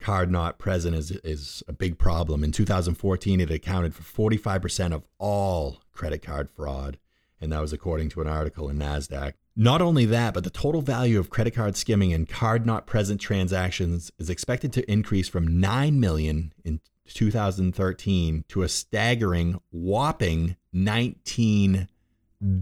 card 0.00 0.32
not 0.32 0.58
present 0.58 0.96
is, 0.96 1.12
is 1.22 1.62
a 1.68 1.72
big 1.72 1.96
problem. 1.96 2.42
In 2.42 2.50
2014, 2.50 3.40
it 3.40 3.52
accounted 3.52 3.94
for 3.94 4.30
45% 4.32 4.92
of 4.92 5.06
all 5.20 5.80
credit 5.92 6.22
card 6.22 6.50
fraud, 6.50 6.98
and 7.40 7.52
that 7.52 7.60
was 7.60 7.72
according 7.72 8.08
to 8.08 8.20
an 8.20 8.26
article 8.26 8.68
in 8.68 8.76
NASDAQ. 8.76 9.34
Not 9.56 9.82
only 9.82 10.06
that, 10.06 10.34
but 10.34 10.44
the 10.44 10.50
total 10.50 10.80
value 10.80 11.18
of 11.18 11.30
credit 11.30 11.54
card 11.54 11.76
skimming 11.76 12.12
and 12.12 12.28
card 12.28 12.64
not 12.64 12.86
present 12.86 13.20
transactions 13.20 14.10
is 14.18 14.30
expected 14.30 14.72
to 14.74 14.90
increase 14.90 15.28
from 15.28 15.60
9 15.60 15.98
million 15.98 16.52
in 16.64 16.80
2013 17.06 18.44
to 18.48 18.62
a 18.62 18.68
staggering 18.68 19.60
whopping 19.70 20.56
19 20.72 21.88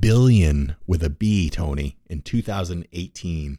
billion 0.01 0.77
with 0.87 1.03
a 1.03 1.11
B, 1.11 1.51
Tony, 1.51 1.99
in 2.09 2.23
2018. 2.23 3.59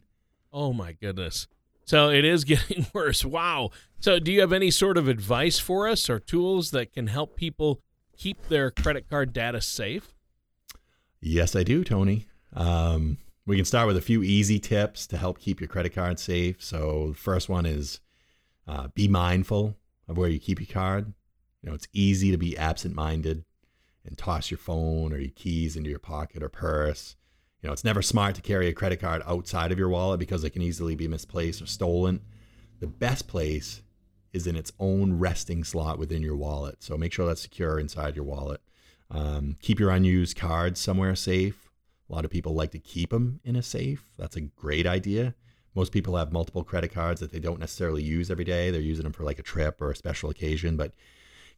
Oh 0.52 0.72
my 0.72 0.92
goodness. 0.92 1.46
So 1.84 2.10
it 2.10 2.24
is 2.24 2.44
getting 2.44 2.86
worse. 2.92 3.24
Wow. 3.24 3.70
So 4.00 4.18
do 4.18 4.32
you 4.32 4.40
have 4.40 4.52
any 4.52 4.70
sort 4.70 4.98
of 4.98 5.08
advice 5.08 5.58
for 5.58 5.88
us 5.88 6.10
or 6.10 6.18
tools 6.18 6.72
that 6.72 6.92
can 6.92 7.06
help 7.06 7.36
people 7.36 7.80
keep 8.16 8.48
their 8.48 8.70
credit 8.70 9.08
card 9.08 9.32
data 9.32 9.60
safe? 9.60 10.12
Yes, 11.20 11.54
I 11.54 11.62
do, 11.62 11.84
Tony. 11.84 12.26
Um, 12.54 13.18
we 13.46 13.56
can 13.56 13.64
start 13.64 13.86
with 13.86 13.96
a 13.96 14.02
few 14.02 14.22
easy 14.22 14.58
tips 14.58 15.06
to 15.08 15.16
help 15.16 15.38
keep 15.38 15.60
your 15.60 15.68
credit 15.68 15.94
card 15.94 16.18
safe. 16.18 16.62
So, 16.62 17.08
the 17.10 17.18
first 17.18 17.48
one 17.48 17.66
is 17.66 18.00
uh, 18.66 18.88
be 18.88 19.08
mindful 19.08 19.76
of 20.08 20.16
where 20.16 20.28
you 20.28 20.38
keep 20.38 20.60
your 20.60 20.72
card. 20.72 21.12
You 21.62 21.68
know, 21.68 21.74
it's 21.74 21.88
easy 21.92 22.30
to 22.30 22.38
be 22.38 22.56
absent 22.56 22.94
minded 22.94 23.44
and 24.04 24.16
toss 24.16 24.50
your 24.50 24.58
phone 24.58 25.12
or 25.12 25.18
your 25.18 25.30
keys 25.30 25.76
into 25.76 25.90
your 25.90 25.98
pocket 25.98 26.42
or 26.42 26.48
purse. 26.48 27.16
You 27.62 27.68
know, 27.68 27.72
it's 27.72 27.84
never 27.84 28.00
smart 28.00 28.34
to 28.36 28.42
carry 28.42 28.68
a 28.68 28.72
credit 28.72 29.00
card 29.00 29.22
outside 29.26 29.70
of 29.70 29.78
your 29.78 29.90
wallet 29.90 30.18
because 30.18 30.44
it 30.44 30.50
can 30.50 30.62
easily 30.62 30.94
be 30.94 31.08
misplaced 31.08 31.60
or 31.60 31.66
stolen. 31.66 32.20
The 32.80 32.86
best 32.86 33.28
place 33.28 33.82
is 34.32 34.46
in 34.46 34.56
its 34.56 34.72
own 34.78 35.18
resting 35.18 35.64
slot 35.64 35.98
within 35.98 36.22
your 36.22 36.36
wallet. 36.36 36.82
So 36.82 36.96
make 36.96 37.12
sure 37.12 37.26
that's 37.26 37.42
secure 37.42 37.78
inside 37.78 38.16
your 38.16 38.24
wallet. 38.24 38.62
Um, 39.10 39.56
keep 39.60 39.78
your 39.78 39.90
unused 39.90 40.36
cards 40.36 40.80
somewhere 40.80 41.14
safe. 41.16 41.69
A 42.10 42.14
lot 42.14 42.24
of 42.24 42.30
people 42.30 42.54
like 42.54 42.72
to 42.72 42.78
keep 42.78 43.10
them 43.10 43.40
in 43.44 43.54
a 43.54 43.62
safe. 43.62 44.10
That's 44.18 44.36
a 44.36 44.40
great 44.40 44.86
idea. 44.86 45.34
Most 45.74 45.92
people 45.92 46.16
have 46.16 46.32
multiple 46.32 46.64
credit 46.64 46.92
cards 46.92 47.20
that 47.20 47.30
they 47.30 47.38
don't 47.38 47.60
necessarily 47.60 48.02
use 48.02 48.30
every 48.30 48.44
day. 48.44 48.70
They're 48.70 48.80
using 48.80 49.04
them 49.04 49.12
for 49.12 49.22
like 49.22 49.38
a 49.38 49.44
trip 49.44 49.80
or 49.80 49.92
a 49.92 49.96
special 49.96 50.28
occasion, 50.28 50.76
but 50.76 50.92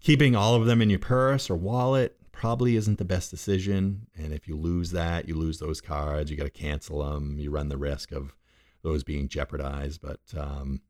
keeping 0.00 0.36
all 0.36 0.54
of 0.54 0.66
them 0.66 0.82
in 0.82 0.90
your 0.90 0.98
purse 0.98 1.48
or 1.48 1.56
wallet 1.56 2.18
probably 2.32 2.76
isn't 2.76 2.98
the 2.98 3.04
best 3.04 3.30
decision. 3.30 4.08
And 4.14 4.34
if 4.34 4.46
you 4.46 4.56
lose 4.56 4.90
that, 4.90 5.26
you 5.26 5.34
lose 5.34 5.58
those 5.58 5.80
cards, 5.80 6.30
you 6.30 6.36
got 6.36 6.44
to 6.44 6.50
cancel 6.50 7.02
them. 7.02 7.38
You 7.38 7.50
run 7.50 7.68
the 7.68 7.78
risk 7.78 8.12
of 8.12 8.34
those 8.82 9.04
being 9.04 9.28
jeopardized. 9.28 10.02
But, 10.02 10.20
um, 10.36 10.82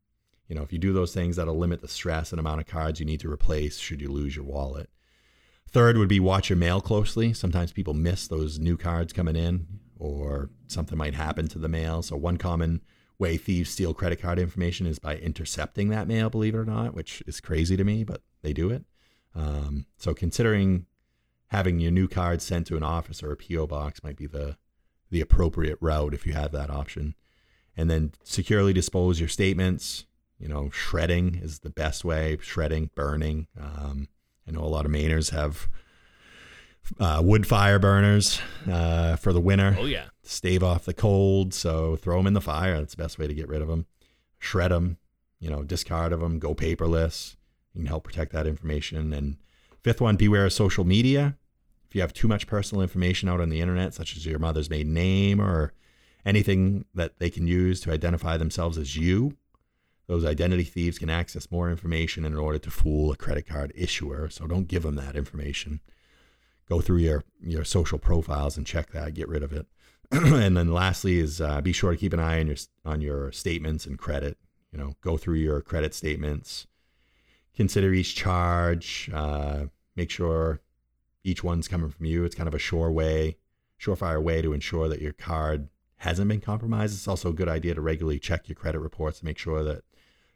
you 0.49 0.55
know, 0.55 0.63
if 0.63 0.73
you 0.73 0.79
do 0.79 0.91
those 0.91 1.13
things, 1.13 1.37
that'll 1.37 1.57
limit 1.57 1.81
the 1.81 1.87
stress 1.87 2.31
and 2.31 2.39
amount 2.39 2.59
of 2.59 2.67
cards 2.67 2.99
you 2.99 3.05
need 3.05 3.21
to 3.21 3.31
replace 3.31 3.77
should 3.77 4.01
you 4.01 4.11
lose 4.11 4.35
your 4.35 4.45
wallet. 4.45 4.89
Third 5.73 5.97
would 5.97 6.07
be 6.07 6.19
watch 6.19 6.51
your 6.51 6.57
mail 6.57 6.81
closely. 6.81 7.33
Sometimes 7.33 7.71
people 7.71 7.95
miss 7.95 8.27
those 8.27 8.59
new 8.59 8.77
cards 8.77 9.11
coming 9.11 9.35
in, 9.35 9.65
or 9.97 10.51
something 10.67 10.95
might 10.95 11.15
happen 11.15 11.47
to 11.47 11.57
the 11.57 11.67
mail. 11.67 12.03
So, 12.03 12.15
one 12.15 12.37
common 12.37 12.81
way 13.17 13.37
thieves 13.37 13.71
steal 13.71 13.95
credit 13.95 14.21
card 14.21 14.37
information 14.37 14.85
is 14.85 14.99
by 14.99 15.17
intercepting 15.17 15.89
that 15.89 16.07
mail, 16.07 16.29
believe 16.29 16.53
it 16.53 16.59
or 16.59 16.65
not, 16.65 16.93
which 16.93 17.23
is 17.25 17.41
crazy 17.41 17.75
to 17.75 17.83
me, 17.83 18.03
but 18.03 18.21
they 18.43 18.53
do 18.53 18.69
it. 18.69 18.85
Um, 19.33 19.87
so, 19.97 20.13
considering 20.13 20.85
having 21.47 21.79
your 21.79 21.91
new 21.91 22.07
card 22.07 22.43
sent 22.43 22.67
to 22.67 22.77
an 22.77 22.83
office 22.83 23.23
or 23.23 23.31
a 23.31 23.37
PO 23.37 23.65
box 23.65 24.03
might 24.03 24.17
be 24.17 24.27
the 24.27 24.57
the 25.09 25.21
appropriate 25.21 25.79
route 25.81 26.13
if 26.13 26.27
you 26.27 26.33
have 26.33 26.51
that 26.51 26.69
option. 26.69 27.15
And 27.75 27.89
then 27.89 28.11
securely 28.23 28.73
dispose 28.73 29.19
your 29.19 29.29
statements. 29.29 30.05
You 30.37 30.47
know, 30.47 30.69
shredding 30.69 31.33
is 31.35 31.59
the 31.59 31.69
best 31.71 32.05
way. 32.05 32.37
Shredding, 32.41 32.91
burning. 32.93 33.47
Um, 33.59 34.07
I 34.47 34.51
know 34.51 34.61
a 34.61 34.65
lot 34.65 34.85
of 34.85 34.91
Mainers 34.91 35.31
have 35.31 35.67
uh, 36.99 37.21
wood 37.23 37.47
fire 37.47 37.79
burners 37.79 38.41
uh, 38.69 39.15
for 39.15 39.33
the 39.33 39.39
winter. 39.39 39.75
Oh 39.79 39.85
yeah, 39.85 40.05
stave 40.23 40.63
off 40.63 40.85
the 40.85 40.93
cold. 40.93 41.53
So 41.53 41.95
throw 41.95 42.17
them 42.17 42.27
in 42.27 42.33
the 42.33 42.41
fire. 42.41 42.77
That's 42.77 42.95
the 42.95 43.01
best 43.01 43.17
way 43.17 43.27
to 43.27 43.33
get 43.33 43.47
rid 43.47 43.61
of 43.61 43.67
them. 43.67 43.85
Shred 44.39 44.71
them. 44.71 44.97
You 45.39 45.49
know, 45.49 45.63
discard 45.63 46.13
of 46.13 46.19
them. 46.19 46.39
Go 46.39 46.55
paperless. 46.55 47.35
You 47.73 47.81
can 47.81 47.87
help 47.87 48.03
protect 48.03 48.31
that 48.33 48.47
information. 48.47 49.13
And 49.13 49.37
fifth 49.81 50.01
one, 50.01 50.15
beware 50.15 50.45
of 50.45 50.53
social 50.53 50.83
media. 50.83 51.37
If 51.87 51.95
you 51.95 52.01
have 52.01 52.13
too 52.13 52.27
much 52.27 52.47
personal 52.47 52.81
information 52.81 53.29
out 53.29 53.41
on 53.41 53.49
the 53.49 53.61
internet, 53.61 53.93
such 53.93 54.15
as 54.15 54.25
your 54.25 54.39
mother's 54.39 54.69
maiden 54.69 54.93
name 54.93 55.41
or 55.41 55.73
anything 56.25 56.85
that 56.95 57.19
they 57.19 57.29
can 57.29 57.45
use 57.45 57.81
to 57.81 57.91
identify 57.91 58.37
themselves 58.37 58.77
as 58.77 58.95
you, 58.95 59.35
those 60.07 60.25
identity 60.25 60.63
thieves 60.63 60.99
can 60.99 61.09
access 61.09 61.49
more 61.51 61.69
information 61.69 62.25
in 62.25 62.35
order 62.35 62.59
to 62.59 62.71
fool 62.71 63.11
a 63.11 63.15
credit 63.15 63.47
card 63.47 63.71
issuer. 63.75 64.29
So 64.29 64.47
don't 64.47 64.67
give 64.67 64.83
them 64.83 64.95
that 64.95 65.15
information. 65.15 65.79
Go 66.67 66.81
through 66.81 66.97
your, 66.97 67.23
your 67.41 67.63
social 67.63 67.99
profiles 67.99 68.57
and 68.57 68.65
check 68.65 68.91
that, 68.91 69.13
get 69.13 69.29
rid 69.29 69.43
of 69.43 69.53
it. 69.53 69.67
and 70.11 70.55
then 70.55 70.71
lastly 70.71 71.19
is 71.19 71.41
uh, 71.41 71.61
be 71.61 71.71
sure 71.71 71.91
to 71.91 71.97
keep 71.97 72.13
an 72.13 72.19
eye 72.19 72.39
on 72.39 72.47
your 72.47 72.55
on 72.85 73.01
your 73.01 73.31
statements 73.31 73.85
and 73.85 73.97
credit. 73.97 74.37
You 74.71 74.77
know, 74.77 74.95
go 75.01 75.17
through 75.17 75.35
your 75.35 75.61
credit 75.61 75.93
statements, 75.93 76.67
consider 77.55 77.93
each 77.93 78.15
charge, 78.15 79.09
uh, 79.13 79.65
make 79.95 80.11
sure 80.11 80.61
each 81.23 81.43
one's 81.43 81.67
coming 81.67 81.89
from 81.89 82.05
you. 82.05 82.25
It's 82.25 82.35
kind 82.35 82.47
of 82.47 82.53
a 82.53 82.59
sure 82.59 82.91
way, 82.91 83.37
surefire 83.79 84.21
way 84.21 84.41
to 84.41 84.53
ensure 84.53 84.87
that 84.87 85.01
your 85.01 85.13
card 85.13 85.69
hasn't 85.97 86.27
been 86.27 86.41
compromised. 86.41 86.93
It's 86.93 87.07
also 87.07 87.29
a 87.29 87.33
good 87.33 87.49
idea 87.49 87.73
to 87.73 87.81
regularly 87.81 88.19
check 88.19 88.47
your 88.47 88.55
credit 88.55 88.79
reports 88.79 89.19
to 89.19 89.25
make 89.25 89.37
sure 89.37 89.63
that 89.63 89.83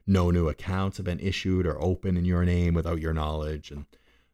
no 0.08 0.32
new 0.32 0.48
accounts 0.48 0.98
have 0.98 1.06
been 1.06 1.20
issued 1.20 1.68
or 1.68 1.82
open 1.82 2.16
in 2.16 2.26
your 2.26 2.46
name 2.46 2.74
without 2.74 3.02
your 3.02 3.14
knowledge. 3.14 3.70
And 3.70 3.86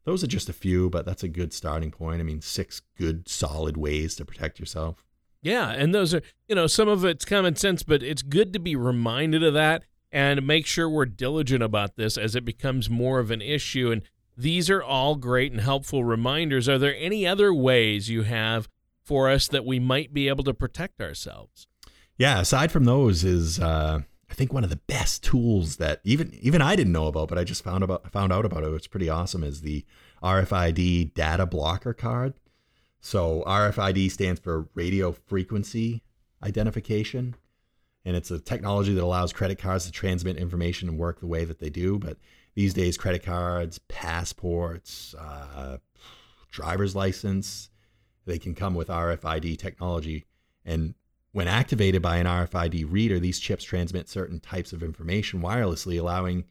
those 0.05 0.23
are 0.23 0.27
just 0.27 0.49
a 0.49 0.53
few, 0.53 0.89
but 0.89 1.05
that's 1.05 1.23
a 1.23 1.27
good 1.27 1.51
starting 1.51 1.89
point. 1.89 2.19
I 2.19 2.23
mean, 2.23 2.41
six 2.41 2.81
good, 2.97 3.27
solid 3.27 3.75
ways 3.75 4.15
to 4.15 4.25
protect 4.25 4.59
yourself. 4.59 5.03
Yeah. 5.41 5.71
And 5.71 5.93
those 5.93 6.13
are, 6.13 6.21
you 6.47 6.55
know, 6.55 6.67
some 6.67 6.87
of 6.87 7.03
it's 7.03 7.25
common 7.25 7.55
sense, 7.55 7.83
but 7.83 8.03
it's 8.03 8.21
good 8.21 8.53
to 8.53 8.59
be 8.59 8.75
reminded 8.75 9.43
of 9.43 9.53
that 9.55 9.83
and 10.11 10.45
make 10.45 10.65
sure 10.65 10.87
we're 10.87 11.05
diligent 11.05 11.63
about 11.63 11.95
this 11.95 12.17
as 12.17 12.35
it 12.35 12.45
becomes 12.45 12.89
more 12.89 13.19
of 13.19 13.31
an 13.31 13.41
issue. 13.41 13.91
And 13.91 14.03
these 14.37 14.69
are 14.69 14.83
all 14.83 15.15
great 15.15 15.51
and 15.51 15.61
helpful 15.61 16.03
reminders. 16.03 16.69
Are 16.69 16.77
there 16.77 16.95
any 16.95 17.25
other 17.25 17.53
ways 17.53 18.09
you 18.09 18.23
have 18.23 18.69
for 19.03 19.29
us 19.29 19.47
that 19.47 19.65
we 19.65 19.79
might 19.79 20.13
be 20.13 20.27
able 20.27 20.43
to 20.43 20.53
protect 20.53 21.01
ourselves? 21.01 21.67
Yeah. 22.17 22.41
Aside 22.41 22.71
from 22.71 22.85
those, 22.85 23.23
is, 23.23 23.59
uh, 23.59 24.01
I 24.33 24.35
think 24.35 24.51
one 24.51 24.63
of 24.63 24.71
the 24.71 24.77
best 24.77 25.23
tools 25.23 25.75
that 25.75 26.01
even 26.03 26.33
even 26.41 26.59
I 26.59 26.75
didn't 26.75 26.91
know 26.91 27.05
about, 27.05 27.27
but 27.27 27.37
I 27.37 27.43
just 27.43 27.63
found 27.63 27.83
about 27.83 28.11
found 28.11 28.33
out 28.33 28.45
about 28.45 28.63
it. 28.63 28.73
It's 28.73 28.87
pretty 28.87 29.07
awesome. 29.07 29.43
Is 29.43 29.61
the 29.61 29.85
RFID 30.23 31.13
data 31.13 31.45
blocker 31.45 31.93
card. 31.93 32.33
So 32.99 33.43
RFID 33.45 34.09
stands 34.09 34.39
for 34.39 34.69
radio 34.73 35.11
frequency 35.11 36.01
identification, 36.41 37.35
and 38.05 38.15
it's 38.15 38.31
a 38.31 38.39
technology 38.39 38.95
that 38.95 39.03
allows 39.03 39.33
credit 39.33 39.59
cards 39.59 39.85
to 39.85 39.91
transmit 39.91 40.37
information 40.37 40.89
and 40.89 40.97
work 40.97 41.19
the 41.19 41.27
way 41.27 41.45
that 41.45 41.59
they 41.59 41.69
do. 41.69 41.99
But 41.99 42.17
these 42.55 42.73
days, 42.73 42.97
credit 42.97 43.21
cards, 43.21 43.77
passports, 43.87 45.13
uh, 45.13 45.77
driver's 46.49 46.95
license, 46.95 47.69
they 48.25 48.39
can 48.39 48.55
come 48.55 48.73
with 48.73 48.87
RFID 48.87 49.59
technology. 49.59 50.25
And 50.65 50.95
when 51.33 51.47
activated 51.47 52.01
by 52.01 52.17
an 52.17 52.27
RFID 52.27 52.85
reader, 52.89 53.19
these 53.19 53.39
chips 53.39 53.63
transmit 53.63 54.07
certain 54.07 54.39
types 54.39 54.71
of 54.71 54.83
information 54.83 55.41
wirelessly, 55.41 55.99
allowing 55.99 56.45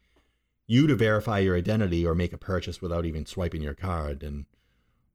you 0.67 0.89
to 0.89 0.97
verify 0.97 1.39
your 1.39 1.57
identity 1.57 2.05
or 2.05 2.17
make 2.17 2.33
a 2.33 2.39
purchase 2.39 2.83
without 2.83 3.07
even 3.07 3.25
swiping 3.25 3.63
your 3.63 3.75
card. 3.75 4.25
And 4.25 4.45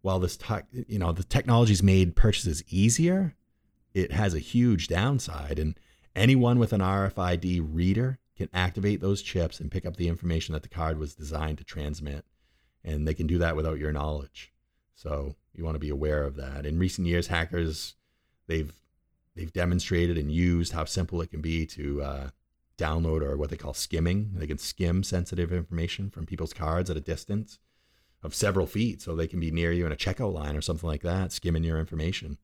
while 0.01 0.19
this, 0.19 0.37
te- 0.37 0.83
you 0.87 0.97
know, 0.97 1.11
the 1.11 1.23
technology's 1.23 1.83
made 1.83 2.15
purchases 2.15 2.63
easier, 2.69 3.35
it 3.93 4.13
has 4.13 4.33
a 4.33 4.39
huge 4.39 4.87
downside. 4.87 5.59
And 5.59 5.77
anyone 6.15 6.59
with 6.59 6.71
an 6.71 6.81
RFID 6.81 7.67
reader 7.69 8.19
can 8.37 8.47
activate 8.53 9.01
those 9.01 9.21
chips 9.21 9.59
and 9.59 9.69
pick 9.69 9.85
up 9.85 9.97
the 9.97 10.07
information 10.07 10.53
that 10.53 10.63
the 10.63 10.69
card 10.69 10.97
was 10.97 11.13
designed 11.13 11.57
to 11.57 11.65
transmit. 11.65 12.23
And 12.85 13.05
they 13.05 13.13
can 13.13 13.27
do 13.27 13.37
that 13.39 13.57
without 13.57 13.79
your 13.79 13.91
knowledge. 13.91 14.53
So 14.95 15.35
you 15.53 15.65
want 15.65 15.75
to 15.75 15.79
be 15.79 15.89
aware 15.89 16.23
of 16.23 16.37
that. 16.37 16.65
In 16.65 16.79
recent 16.79 17.05
years, 17.05 17.27
hackers 17.27 17.95
they've 18.47 18.71
they've 19.37 19.53
demonstrated 19.53 20.17
and 20.17 20.31
used 20.31 20.73
how 20.73 20.83
simple 20.83 21.21
it 21.21 21.29
can 21.29 21.41
be 21.41 21.65
to 21.67 22.01
uh, 22.01 22.29
download 22.77 23.21
or 23.21 23.37
what 23.37 23.49
they 23.49 23.57
call 23.57 23.73
skimming. 23.73 24.31
They 24.33 24.47
can 24.47 24.57
skim 24.57 25.03
sensitive 25.03 25.53
information 25.53 26.09
from 26.09 26.25
people's 26.25 26.53
cards 26.53 26.89
at 26.89 26.97
a 26.97 27.01
distance 27.01 27.59
of 28.23 28.33
several 28.33 28.65
feet, 28.65 29.01
so 29.01 29.15
they 29.15 29.27
can 29.27 29.39
be 29.39 29.51
near 29.51 29.71
you 29.71 29.85
in 29.85 29.91
a 29.91 29.95
checkout 29.95 30.33
line 30.33 30.55
or 30.55 30.61
something 30.61 30.87
like 30.89 31.03
that, 31.03 31.31
skimming 31.31 31.63
your 31.63 31.79
information. 31.79 32.37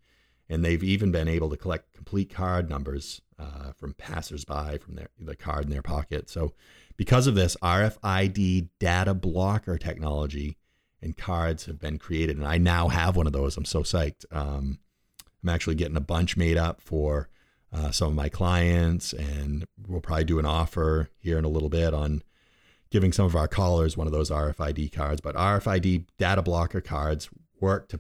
And 0.47 0.63
they've 0.63 0.83
even 0.83 1.11
been 1.11 1.27
able 1.27 1.49
to 1.49 1.57
collect 1.57 1.93
complete 1.93 2.31
card 2.31 2.69
numbers 2.69 3.21
uh, 3.39 3.71
from 3.71 3.93
passersby 3.93 4.77
from 4.77 4.95
their 4.95 5.07
the 5.19 5.35
card 5.35 5.65
in 5.65 5.71
their 5.71 5.81
pocket. 5.81 6.29
So, 6.29 6.53
because 6.95 7.25
of 7.25 7.33
this, 7.33 7.57
RFID 7.63 8.69
data 8.79 9.13
blocker 9.15 9.79
technology 9.79 10.57
and 11.01 11.17
cards 11.17 11.65
have 11.65 11.79
been 11.79 11.97
created, 11.97 12.37
and 12.37 12.45
I 12.45 12.59
now 12.59 12.89
have 12.89 13.15
one 13.15 13.25
of 13.25 13.33
those. 13.33 13.57
I'm 13.57 13.65
so 13.65 13.81
psyched. 13.81 14.25
Um, 14.31 14.79
I'm 15.43 15.49
actually 15.49 15.75
getting 15.75 15.97
a 15.97 16.01
bunch 16.01 16.37
made 16.37 16.57
up 16.57 16.81
for 16.81 17.29
uh, 17.71 17.91
some 17.91 18.09
of 18.09 18.15
my 18.15 18.29
clients, 18.29 19.13
and 19.13 19.65
we'll 19.87 20.01
probably 20.01 20.25
do 20.25 20.39
an 20.39 20.45
offer 20.45 21.09
here 21.17 21.37
in 21.37 21.45
a 21.45 21.49
little 21.49 21.69
bit 21.69 21.93
on 21.93 22.23
giving 22.91 23.11
some 23.11 23.25
of 23.25 23.35
our 23.35 23.47
callers 23.47 23.97
one 23.97 24.07
of 24.07 24.13
those 24.13 24.29
RFID 24.29 24.91
cards. 24.91 25.19
But 25.19 25.35
RFID 25.35 26.05
data 26.17 26.41
blocker 26.41 26.81
cards 26.81 27.29
work 27.59 27.89
to 27.89 27.99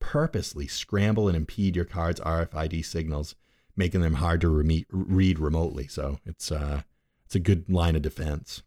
purposely 0.00 0.66
scramble 0.66 1.28
and 1.28 1.36
impede 1.36 1.74
your 1.74 1.84
card's 1.84 2.20
RFID 2.20 2.84
signals, 2.84 3.34
making 3.76 4.02
them 4.02 4.14
hard 4.14 4.40
to 4.42 4.48
re- 4.48 4.86
read 4.90 5.38
remotely. 5.38 5.88
So 5.88 6.18
it's 6.26 6.52
uh, 6.52 6.82
it's 7.24 7.34
a 7.34 7.40
good 7.40 7.70
line 7.70 7.96
of 7.96 8.02
defense. 8.02 8.62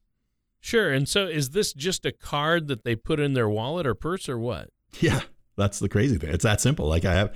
Sure. 0.59 0.91
And 0.91 1.07
so 1.07 1.25
is 1.25 1.51
this 1.51 1.73
just 1.73 2.05
a 2.05 2.11
card 2.11 2.67
that 2.67 2.83
they 2.83 2.95
put 2.95 3.19
in 3.19 3.33
their 3.33 3.49
wallet 3.49 3.87
or 3.87 3.95
purse 3.95 4.29
or 4.29 4.37
what? 4.37 4.69
Yeah, 4.99 5.21
that's 5.55 5.79
the 5.79 5.89
crazy 5.89 6.17
thing. 6.17 6.31
It's 6.31 6.43
that 6.43 6.61
simple. 6.61 6.87
Like 6.87 7.05
I 7.05 7.13
have 7.13 7.35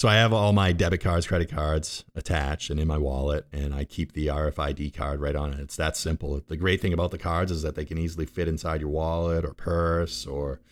so 0.00 0.08
I 0.08 0.14
have 0.14 0.32
all 0.32 0.54
my 0.54 0.72
debit 0.72 1.02
cards, 1.02 1.26
credit 1.26 1.50
cards 1.50 2.06
attached 2.14 2.70
and 2.70 2.80
in 2.80 2.88
my 2.88 2.96
wallet, 2.96 3.44
and 3.52 3.74
I 3.74 3.84
keep 3.84 4.14
the 4.14 4.28
RFID 4.28 4.94
card 4.94 5.20
right 5.20 5.36
on 5.36 5.52
it. 5.52 5.60
It's 5.60 5.76
that 5.76 5.94
simple. 5.94 6.40
The 6.48 6.56
great 6.56 6.80
thing 6.80 6.94
about 6.94 7.10
the 7.10 7.18
cards 7.18 7.52
is 7.52 7.60
that 7.60 7.74
they 7.74 7.84
can 7.84 7.98
easily 7.98 8.24
fit 8.24 8.48
inside 8.48 8.80
your 8.80 8.88
wallet 8.88 9.44
or 9.44 9.52
purse 9.52 10.26
or 10.26 10.62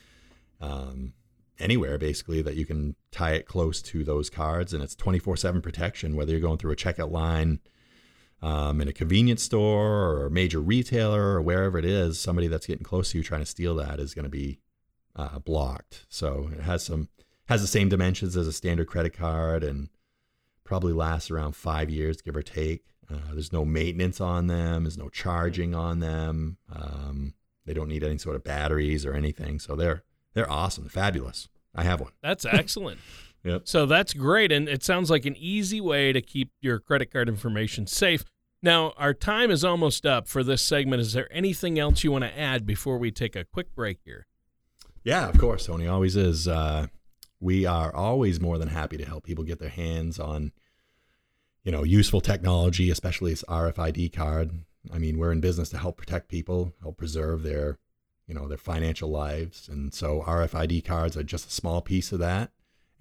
um, 0.62 1.12
anywhere 1.58 1.98
basically 1.98 2.40
that 2.40 2.56
you 2.56 2.64
can 2.64 2.96
tie 3.10 3.32
it 3.32 3.44
close 3.44 3.82
to 3.82 4.02
those 4.02 4.30
cards, 4.30 4.72
and 4.72 4.82
it's 4.82 4.94
24 4.94 5.36
7 5.36 5.60
protection, 5.60 6.16
whether 6.16 6.32
you're 6.32 6.40
going 6.40 6.56
through 6.56 6.72
a 6.72 6.76
checkout 6.76 7.10
line. 7.10 7.60
Um, 8.40 8.80
in 8.80 8.88
a 8.88 8.94
convenience 8.94 9.42
store 9.42 10.08
or 10.08 10.24
a 10.24 10.30
major 10.30 10.60
retailer 10.60 11.34
or 11.34 11.42
wherever 11.42 11.76
it 11.76 11.84
is, 11.84 12.18
somebody 12.18 12.48
that's 12.48 12.66
getting 12.66 12.82
close 12.82 13.10
to 13.10 13.18
you 13.18 13.24
trying 13.24 13.42
to 13.42 13.46
steal 13.46 13.74
that 13.74 14.00
is 14.00 14.14
going 14.14 14.24
to 14.24 14.30
be 14.30 14.60
uh, 15.14 15.38
blocked. 15.38 16.06
So 16.08 16.48
it 16.54 16.62
has 16.62 16.82
some 16.82 17.10
has 17.48 17.60
the 17.62 17.66
same 17.66 17.88
dimensions 17.88 18.36
as 18.36 18.46
a 18.46 18.52
standard 18.52 18.86
credit 18.86 19.16
card 19.16 19.64
and 19.64 19.88
probably 20.64 20.92
lasts 20.92 21.30
around 21.30 21.56
five 21.56 21.88
years, 21.88 22.20
give 22.20 22.36
or 22.36 22.42
take. 22.42 22.84
Uh, 23.10 23.32
there's 23.32 23.52
no 23.52 23.64
maintenance 23.64 24.20
on 24.20 24.48
them. 24.48 24.84
There's 24.84 24.98
no 24.98 25.08
charging 25.08 25.74
on 25.74 26.00
them. 26.00 26.58
Um, 26.70 27.34
they 27.64 27.72
don't 27.72 27.88
need 27.88 28.04
any 28.04 28.18
sort 28.18 28.36
of 28.36 28.44
batteries 28.44 29.06
or 29.06 29.14
anything. 29.14 29.58
So 29.58 29.76
they're 29.76 30.02
they're 30.34 30.50
awesome. 30.50 30.84
They're 30.84 30.90
fabulous. 30.90 31.48
I 31.74 31.84
have 31.84 32.00
one. 32.00 32.12
That's 32.22 32.44
excellent. 32.50 33.00
Yep. 33.44 33.62
So 33.64 33.86
that's 33.86 34.12
great, 34.12 34.52
and 34.52 34.68
it 34.68 34.82
sounds 34.84 35.10
like 35.10 35.24
an 35.24 35.36
easy 35.38 35.80
way 35.80 36.12
to 36.12 36.20
keep 36.20 36.50
your 36.60 36.78
credit 36.78 37.10
card 37.10 37.28
information 37.28 37.86
safe. 37.86 38.24
Now, 38.62 38.92
our 38.96 39.14
time 39.14 39.50
is 39.50 39.64
almost 39.64 40.04
up 40.04 40.26
for 40.26 40.42
this 40.42 40.60
segment. 40.60 41.00
Is 41.00 41.12
there 41.12 41.32
anything 41.32 41.78
else 41.78 42.02
you 42.02 42.10
want 42.12 42.24
to 42.24 42.38
add 42.38 42.66
before 42.66 42.98
we 42.98 43.10
take 43.12 43.36
a 43.36 43.44
quick 43.44 43.74
break 43.74 44.00
here? 44.04 44.26
Yeah, 45.04 45.28
of 45.28 45.38
course, 45.38 45.66
Tony. 45.66 45.86
Always 45.86 46.16
is. 46.16 46.48
Uh, 46.48 46.88
we 47.40 47.66
are 47.66 47.94
always 47.94 48.40
more 48.40 48.58
than 48.58 48.68
happy 48.68 48.96
to 48.96 49.04
help 49.04 49.24
people 49.24 49.44
get 49.44 49.58
their 49.58 49.68
hands 49.68 50.18
on, 50.18 50.52
you 51.64 51.72
know, 51.72 51.84
useful 51.84 52.20
technology, 52.20 52.90
especially 52.90 53.32
this 53.32 53.44
RFID 53.48 54.12
card. 54.12 54.50
I 54.92 54.98
mean, 54.98 55.18
we're 55.18 55.32
in 55.32 55.40
business 55.40 55.68
to 55.70 55.78
help 55.78 55.96
protect 55.96 56.28
people, 56.28 56.72
help 56.82 56.96
preserve 56.96 57.42
their, 57.42 57.78
you 58.26 58.34
know, 58.34 58.48
their 58.48 58.58
financial 58.58 59.10
lives, 59.10 59.68
and 59.68 59.92
so 59.94 60.22
RFID 60.26 60.84
cards 60.84 61.16
are 61.16 61.22
just 61.22 61.48
a 61.48 61.52
small 61.52 61.80
piece 61.80 62.12
of 62.12 62.18
that 62.18 62.50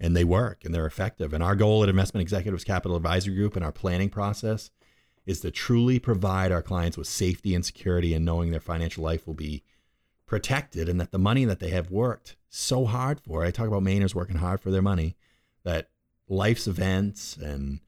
and 0.00 0.16
they 0.16 0.24
work 0.24 0.64
and 0.64 0.74
they're 0.74 0.86
effective. 0.86 1.32
And 1.32 1.42
our 1.42 1.56
goal 1.56 1.82
at 1.82 1.88
Investment 1.88 2.22
Executives 2.22 2.64
Capital 2.64 2.96
Advisory 2.96 3.34
Group 3.34 3.56
and 3.56 3.64
our 3.64 3.72
planning 3.72 4.10
process 4.10 4.70
is 5.26 5.40
to 5.40 5.50
truly 5.50 5.98
provide 5.98 6.52
our 6.52 6.62
clients 6.62 6.96
with 6.96 7.06
safety 7.06 7.54
and 7.54 7.64
security 7.64 8.14
and 8.14 8.24
knowing 8.24 8.50
their 8.50 8.60
financial 8.60 9.04
life 9.04 9.26
will 9.26 9.34
be 9.34 9.62
protected 10.28 10.88
and 10.88 11.00
that 11.00 11.10
the 11.10 11.18
money 11.18 11.44
that 11.44 11.58
they 11.58 11.70
have 11.70 11.90
worked 11.90 12.36
so 12.48 12.84
hard 12.84 13.18
for. 13.18 13.44
I 13.44 13.50
talk 13.50 13.66
about 13.66 13.82
Mainers 13.82 14.14
working 14.14 14.36
hard 14.36 14.60
for 14.60 14.70
their 14.70 14.82
money, 14.82 15.16
that 15.64 15.88
life's 16.28 16.68
events 16.68 17.36
and 17.36 17.80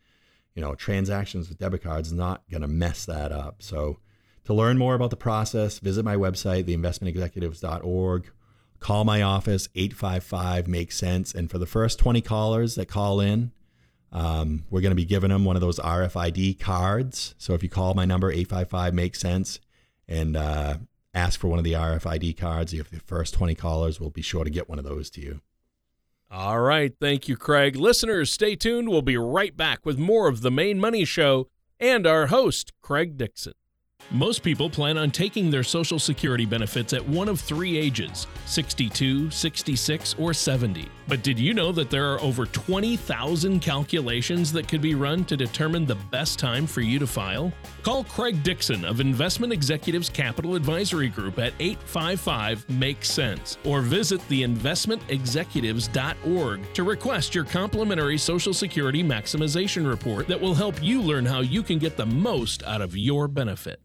you 0.55 0.63
know 0.63 0.75
transactions 0.75 1.49
with 1.49 1.59
debit 1.59 1.85
cards 1.85 2.13
not 2.13 2.43
going 2.51 2.63
to 2.63 2.69
mess 2.69 3.05
that 3.05 3.31
up. 3.31 3.63
So 3.63 3.99
to 4.45 4.55
learn 4.55 4.79
more 4.79 4.97
about 4.97 5.11
the 5.11 5.17
process, 5.17 5.79
visit 5.79 6.05
my 6.05 6.17
website, 6.17 6.65
theinvestmentexecutives.org 6.65 8.33
call 8.81 9.05
my 9.05 9.21
office 9.21 9.69
855 9.75 10.67
makes 10.67 10.97
sense 10.97 11.35
and 11.35 11.51
for 11.51 11.59
the 11.59 11.67
first 11.67 11.99
20 11.99 12.23
callers 12.23 12.75
that 12.75 12.87
call 12.87 13.21
in 13.21 13.53
um, 14.11 14.65
we're 14.71 14.81
going 14.81 14.91
to 14.91 14.97
be 14.97 15.05
giving 15.05 15.29
them 15.29 15.45
one 15.45 15.55
of 15.55 15.61
those 15.61 15.79
rfid 15.79 16.59
cards 16.59 17.35
so 17.37 17.53
if 17.53 17.63
you 17.63 17.69
call 17.69 17.93
my 17.93 18.07
number 18.07 18.31
855 18.31 18.95
makes 18.95 19.21
sense 19.21 19.61
and 20.09 20.35
uh, 20.35 20.79
ask 21.15 21.39
for 21.39 21.49
one 21.49 21.59
of 21.59 21.65
the 21.65 21.73
rfid 21.73 22.37
cards. 22.37 22.73
If 22.73 22.91
the 22.91 23.01
first 23.01 23.35
20 23.35 23.55
callers 23.55 24.01
will 24.01 24.11
be 24.11 24.23
sure 24.23 24.45
to 24.45 24.51
get 24.51 24.69
one 24.69 24.79
of 24.79 24.85
those 24.85 25.11
to 25.11 25.21
you. 25.21 25.41
All 26.31 26.61
right. 26.61 26.93
Thank 27.01 27.29
you 27.29 27.37
craig. 27.37 27.75
Listeners 27.75 28.33
stay 28.33 28.55
tuned. 28.55 28.89
We'll 28.89 29.03
be 29.03 29.17
right 29.17 29.57
back 29.57 29.85
with 29.85 29.99
more 29.99 30.29
of 30.29 30.43
the 30.43 30.51
main 30.51 30.79
money 30.79 31.05
show 31.05 31.49
and 31.81 32.07
our 32.07 32.29
host 32.29 32.73
craig 32.83 33.17
dixon. 33.17 33.55
Most 34.11 34.43
people 34.43 34.71
plan 34.71 34.97
on 34.97 35.11
taking 35.11 35.51
their 35.51 35.63
Social 35.63 35.99
Security 35.99 36.47
benefits 36.47 36.93
at 36.93 37.07
one 37.09 37.29
of 37.29 37.41
three 37.41 37.77
ages 37.77 38.27
62, 38.47 39.31
66, 39.31 40.15
or 40.19 40.33
70. 40.35 40.89
But 41.11 41.23
did 41.25 41.39
you 41.41 41.55
know 41.55 41.73
that 41.73 41.91
there 41.91 42.13
are 42.13 42.21
over 42.21 42.47
20,000 42.47 43.59
calculations 43.59 44.53
that 44.53 44.69
could 44.69 44.81
be 44.81 44.95
run 44.95 45.25
to 45.25 45.37
determine 45.37 45.85
the 45.85 45.97
best 45.97 46.39
time 46.39 46.69
for 46.69 46.83
you 46.83 47.01
to 47.01 47.07
file? 47.07 47.53
Call 47.83 48.05
Craig 48.05 48.45
Dixon 48.45 48.85
of 48.85 49.01
Investment 49.01 49.53
Executives 49.53 50.09
Capital 50.09 50.55
Advisory 50.55 51.09
Group 51.09 51.41
at 51.41 51.53
855 51.59 52.71
Make 52.71 53.05
Sense 53.05 53.59
or 53.65 53.81
visit 53.81 54.21
theinvestmentexecutives.org 54.29 56.75
to 56.75 56.85
request 56.85 57.35
your 57.35 57.45
complimentary 57.45 58.17
Social 58.17 58.55
Security 58.55 59.03
maximization 59.03 59.89
report 59.89 60.29
that 60.29 60.41
will 60.41 60.55
help 60.55 60.81
you 60.81 61.03
learn 61.03 61.27
how 61.27 61.41
you 61.41 61.65
can 61.65 61.81
get 61.81 61.97
the 61.97 62.07
most 62.07 62.63
out 62.63 62.83
of 62.83 62.97
your 62.97 63.27
benefit. 63.27 63.81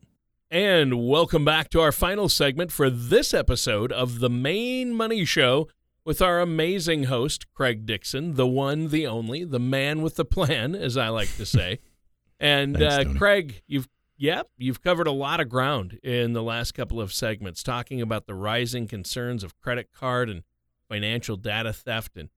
And 0.51 1.07
welcome 1.07 1.43
back 1.43 1.71
to 1.71 1.81
our 1.81 1.91
final 1.91 2.29
segment 2.29 2.71
for 2.71 2.91
this 2.91 3.33
episode 3.33 3.91
of 3.91 4.19
The 4.19 4.29
Main 4.29 4.93
Money 4.93 5.25
Show 5.25 5.67
with 6.05 6.21
our 6.21 6.39
amazing 6.39 7.05
host, 7.05 7.51
Craig 7.53 7.85
Dixon, 7.85 8.35
the 8.35 8.47
one, 8.47 8.89
the 8.89 9.07
only, 9.07 9.43
the 9.43 9.59
man 9.59 10.01
with 10.01 10.15
the 10.15 10.23
plan, 10.23 10.75
as 10.75 10.95
I 10.95 11.09
like 11.09 11.35
to 11.37 11.45
say. 11.45 11.79
And 12.37 12.77
Thanks, 12.77 13.15
uh, 13.15 13.17
Craig, 13.17 13.61
you've 13.65 13.87
yep, 14.17 14.49
you've 14.57 14.81
covered 14.81 15.07
a 15.07 15.11
lot 15.13 15.39
of 15.39 15.47
ground 15.47 15.97
in 16.03 16.33
the 16.33 16.43
last 16.43 16.73
couple 16.73 16.99
of 16.99 17.13
segments, 17.13 17.63
talking 17.63 18.01
about 18.01 18.27
the 18.27 18.33
rising 18.35 18.89
concerns 18.89 19.41
of 19.41 19.57
credit 19.57 19.87
card 19.97 20.29
and 20.29 20.43
financial 20.89 21.37
data 21.37 21.71
theft, 21.71 22.17
and 22.17 22.27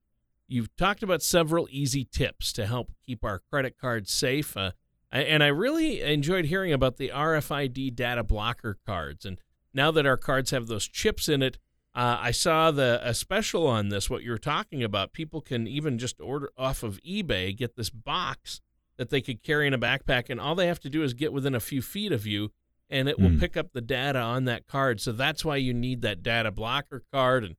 you've 0.47 0.73
talked 0.77 1.03
about 1.03 1.21
several 1.21 1.67
easy 1.69 2.05
tips 2.05 2.53
to 2.53 2.65
help 2.65 2.91
keep 3.05 3.25
our 3.25 3.41
credit 3.51 3.77
cards 3.77 4.11
safe. 4.11 4.55
Uh, 4.55 4.71
and 5.11 5.43
I 5.43 5.47
really 5.47 6.01
enjoyed 6.01 6.45
hearing 6.45 6.71
about 6.71 6.97
the 6.97 7.09
RFID 7.09 7.95
data 7.95 8.23
blocker 8.23 8.77
cards. 8.85 9.25
And 9.25 9.41
now 9.73 9.91
that 9.91 10.05
our 10.05 10.17
cards 10.17 10.51
have 10.51 10.67
those 10.67 10.87
chips 10.87 11.27
in 11.27 11.41
it, 11.41 11.57
uh, 11.99 12.17
I 12.21 12.31
saw 12.31 12.71
the 12.71 13.01
a 13.03 13.13
special 13.13 13.67
on 13.67 13.89
this. 13.89 14.09
What 14.09 14.23
you're 14.23 14.37
talking 14.37 14.81
about, 14.81 15.11
people 15.11 15.41
can 15.41 15.67
even 15.67 15.97
just 15.97 16.21
order 16.21 16.49
off 16.57 16.81
of 16.81 17.03
eBay, 17.03 17.53
get 17.53 17.75
this 17.75 17.89
box 17.89 18.61
that 18.95 19.09
they 19.09 19.19
could 19.19 19.43
carry 19.43 19.67
in 19.67 19.73
a 19.73 19.77
backpack, 19.77 20.29
and 20.29 20.39
all 20.39 20.55
they 20.55 20.67
have 20.67 20.79
to 20.79 20.89
do 20.89 21.03
is 21.03 21.13
get 21.13 21.33
within 21.33 21.53
a 21.53 21.59
few 21.59 21.81
feet 21.81 22.13
of 22.13 22.25
you, 22.25 22.53
and 22.89 23.09
it 23.09 23.19
will 23.19 23.31
mm. 23.31 23.39
pick 23.41 23.57
up 23.57 23.73
the 23.73 23.81
data 23.81 24.17
on 24.17 24.45
that 24.45 24.65
card. 24.65 25.01
So 25.01 25.11
that's 25.11 25.43
why 25.43 25.57
you 25.57 25.73
need 25.73 26.01
that 26.03 26.23
data 26.23 26.51
blocker 26.51 27.03
card. 27.11 27.43
And 27.43 27.55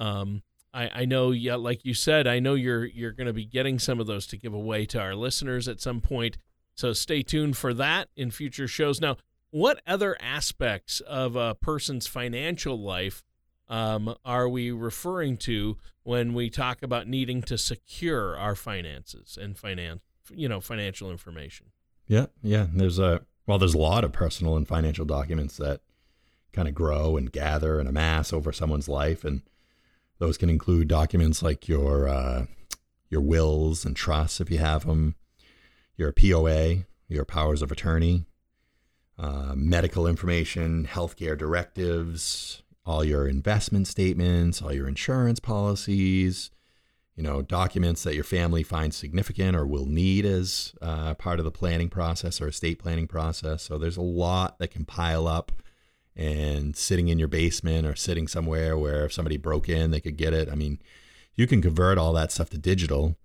um, 0.00 0.42
I, 0.74 1.02
I 1.02 1.04
know, 1.04 1.30
yeah, 1.30 1.54
like 1.54 1.84
you 1.84 1.94
said, 1.94 2.26
I 2.26 2.40
know 2.40 2.54
you're 2.54 2.86
you're 2.86 3.12
going 3.12 3.28
to 3.28 3.32
be 3.32 3.46
getting 3.46 3.78
some 3.78 4.00
of 4.00 4.08
those 4.08 4.26
to 4.28 4.36
give 4.36 4.52
away 4.52 4.86
to 4.86 5.00
our 5.00 5.14
listeners 5.14 5.68
at 5.68 5.80
some 5.80 6.00
point. 6.00 6.38
So 6.74 6.92
stay 6.92 7.22
tuned 7.22 7.56
for 7.56 7.72
that 7.74 8.08
in 8.16 8.32
future 8.32 8.66
shows. 8.66 9.00
Now, 9.00 9.16
what 9.52 9.80
other 9.86 10.16
aspects 10.20 10.98
of 11.02 11.36
a 11.36 11.54
person's 11.54 12.08
financial 12.08 12.82
life 12.82 13.22
um, 13.68 14.14
are 14.24 14.48
we 14.48 14.70
referring 14.70 15.36
to 15.38 15.76
when 16.02 16.34
we 16.34 16.50
talk 16.50 16.82
about 16.82 17.08
needing 17.08 17.42
to 17.42 17.58
secure 17.58 18.36
our 18.36 18.54
finances 18.54 19.38
and 19.40 19.58
finance, 19.58 20.02
you 20.30 20.48
know, 20.48 20.60
financial 20.60 21.10
information? 21.10 21.66
Yeah, 22.06 22.26
yeah. 22.42 22.66
There's 22.72 22.98
a 22.98 23.22
well, 23.46 23.58
there's 23.58 23.74
a 23.74 23.78
lot 23.78 24.04
of 24.04 24.12
personal 24.12 24.56
and 24.56 24.66
financial 24.66 25.04
documents 25.04 25.56
that 25.56 25.80
kind 26.52 26.68
of 26.68 26.74
grow 26.74 27.16
and 27.16 27.30
gather 27.30 27.78
and 27.78 27.88
amass 27.88 28.32
over 28.32 28.52
someone's 28.52 28.88
life, 28.88 29.24
and 29.24 29.42
those 30.18 30.38
can 30.38 30.48
include 30.48 30.88
documents 30.88 31.42
like 31.42 31.68
your 31.68 32.08
uh, 32.08 32.46
your 33.08 33.20
wills 33.20 33.84
and 33.84 33.96
trusts 33.96 34.40
if 34.40 34.50
you 34.50 34.58
have 34.58 34.86
them, 34.86 35.16
your 35.96 36.12
POA, 36.12 36.84
your 37.08 37.24
powers 37.24 37.62
of 37.62 37.72
attorney, 37.72 38.26
uh, 39.18 39.54
medical 39.56 40.06
information, 40.06 40.88
healthcare 40.90 41.36
directives, 41.36 42.62
all 42.86 43.04
your 43.04 43.26
investment 43.26 43.88
statements, 43.88 44.62
all 44.62 44.72
your 44.72 44.88
insurance 44.88 45.40
policies, 45.40 46.50
you 47.16 47.22
know, 47.22 47.42
documents 47.42 48.02
that 48.04 48.14
your 48.14 48.24
family 48.24 48.62
finds 48.62 48.96
significant 48.96 49.56
or 49.56 49.66
will 49.66 49.86
need 49.86 50.24
as 50.24 50.74
uh, 50.80 51.14
part 51.14 51.38
of 51.38 51.44
the 51.44 51.50
planning 51.50 51.88
process 51.88 52.40
or 52.40 52.48
estate 52.48 52.78
planning 52.78 53.08
process. 53.08 53.62
So 53.62 53.78
there's 53.78 53.96
a 53.96 54.02
lot 54.02 54.58
that 54.58 54.70
can 54.70 54.84
pile 54.84 55.26
up 55.26 55.50
and 56.14 56.76
sitting 56.76 57.08
in 57.08 57.18
your 57.18 57.28
basement 57.28 57.86
or 57.86 57.96
sitting 57.96 58.28
somewhere 58.28 58.78
where 58.78 59.06
if 59.06 59.12
somebody 59.12 59.36
broke 59.36 59.68
in, 59.68 59.90
they 59.90 60.00
could 60.00 60.16
get 60.16 60.32
it. 60.32 60.48
I 60.50 60.54
mean, 60.54 60.78
you 61.34 61.46
can 61.46 61.60
convert 61.60 61.98
all 61.98 62.12
that 62.12 62.32
stuff 62.32 62.50
to 62.50 62.58
digital 62.58 63.16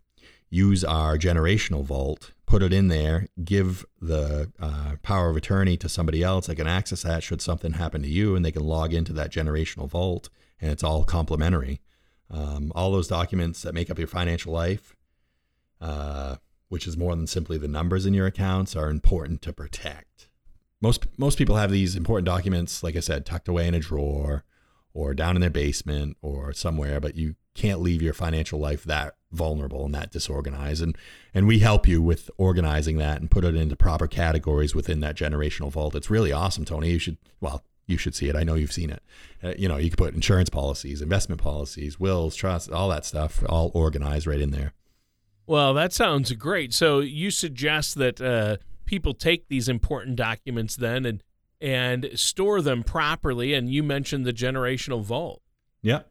use 0.51 0.83
our 0.83 1.17
generational 1.17 1.83
vault, 1.83 2.33
put 2.51 2.61
it 2.61 2.73
in 2.73 2.89
there, 2.89 3.27
give 3.45 3.85
the 4.01 4.51
uh, 4.59 4.95
power 5.03 5.29
of 5.29 5.37
attorney 5.37 5.77
to 5.77 5.87
somebody 5.87 6.21
else. 6.21 6.47
They 6.47 6.55
can 6.55 6.67
access 6.67 7.03
that 7.03 7.23
should 7.23 7.41
something 7.41 7.71
happen 7.71 8.01
to 8.01 8.09
you, 8.09 8.35
and 8.35 8.43
they 8.43 8.51
can 8.51 8.65
log 8.65 8.93
into 8.93 9.13
that 9.13 9.31
generational 9.31 9.87
vault, 9.87 10.27
and 10.59 10.69
it's 10.69 10.83
all 10.83 11.05
complimentary. 11.05 11.79
Um, 12.29 12.73
all 12.75 12.91
those 12.91 13.07
documents 13.07 13.61
that 13.61 13.73
make 13.73 13.89
up 13.89 13.97
your 13.97 14.09
financial 14.09 14.51
life, 14.51 14.97
uh, 15.79 16.35
which 16.67 16.87
is 16.87 16.97
more 16.97 17.15
than 17.15 17.25
simply 17.25 17.57
the 17.57 17.69
numbers 17.69 18.05
in 18.05 18.13
your 18.13 18.27
accounts, 18.27 18.75
are 18.75 18.89
important 18.89 19.41
to 19.43 19.53
protect. 19.53 20.27
Most 20.81 21.07
most 21.17 21.37
people 21.37 21.55
have 21.55 21.71
these 21.71 21.95
important 21.95 22.25
documents, 22.25 22.83
like 22.83 22.97
I 22.97 22.99
said, 22.99 23.25
tucked 23.25 23.47
away 23.47 23.65
in 23.65 23.75
a 23.75 23.79
drawer 23.79 24.43
or 24.93 25.13
down 25.13 25.37
in 25.37 25.41
their 25.41 25.49
basement 25.49 26.17
or 26.21 26.51
somewhere, 26.51 26.99
but 26.99 27.15
you 27.15 27.35
can't 27.53 27.81
leave 27.81 28.01
your 28.01 28.13
financial 28.13 28.59
life 28.59 28.83
that 28.85 29.15
vulnerable 29.31 29.85
and 29.85 29.93
that 29.95 30.11
disorganized. 30.11 30.81
And 30.81 30.97
and 31.33 31.47
we 31.47 31.59
help 31.59 31.87
you 31.87 32.01
with 32.01 32.29
organizing 32.37 32.97
that 32.97 33.21
and 33.21 33.31
put 33.31 33.45
it 33.45 33.55
into 33.55 33.75
proper 33.75 34.07
categories 34.07 34.75
within 34.75 34.99
that 35.01 35.15
generational 35.15 35.71
vault. 35.71 35.95
It's 35.95 36.09
really 36.09 36.31
awesome 36.31 36.65
tony. 36.65 36.91
You 36.91 36.99
should 36.99 37.17
well 37.39 37.63
you 37.87 37.97
should 37.97 38.15
see 38.15 38.29
it. 38.29 38.35
I 38.35 38.43
know 38.43 38.55
you've 38.55 38.71
seen 38.71 38.89
it. 38.89 39.03
Uh, 39.43 39.53
you 39.57 39.67
know 39.67 39.77
you 39.77 39.89
can 39.89 39.97
put 39.97 40.13
insurance 40.13 40.49
policies 40.49 41.01
investment 41.01 41.41
policies 41.41 41.99
wills 41.99 42.35
trusts 42.35 42.69
all 42.69 42.89
that 42.89 43.05
stuff 43.05 43.43
all 43.47 43.71
organized 43.73 44.27
right 44.27 44.41
in 44.41 44.51
there. 44.51 44.73
Well 45.45 45.73
that 45.73 45.93
sounds 45.93 46.31
great. 46.33 46.73
So 46.73 46.99
you 46.99 47.31
suggest 47.31 47.95
that 47.95 48.21
uh, 48.21 48.57
people 48.85 49.13
take 49.13 49.47
these 49.47 49.67
important 49.67 50.15
documents 50.15 50.75
then 50.75 51.05
and 51.05 51.23
and 51.59 52.09
store 52.15 52.61
them 52.61 52.81
properly 52.81 53.53
and 53.53 53.69
you 53.69 53.83
mentioned 53.83 54.25
the 54.25 54.33
generational 54.33 55.03
vault. 55.03 55.41
Yeah 55.81 56.01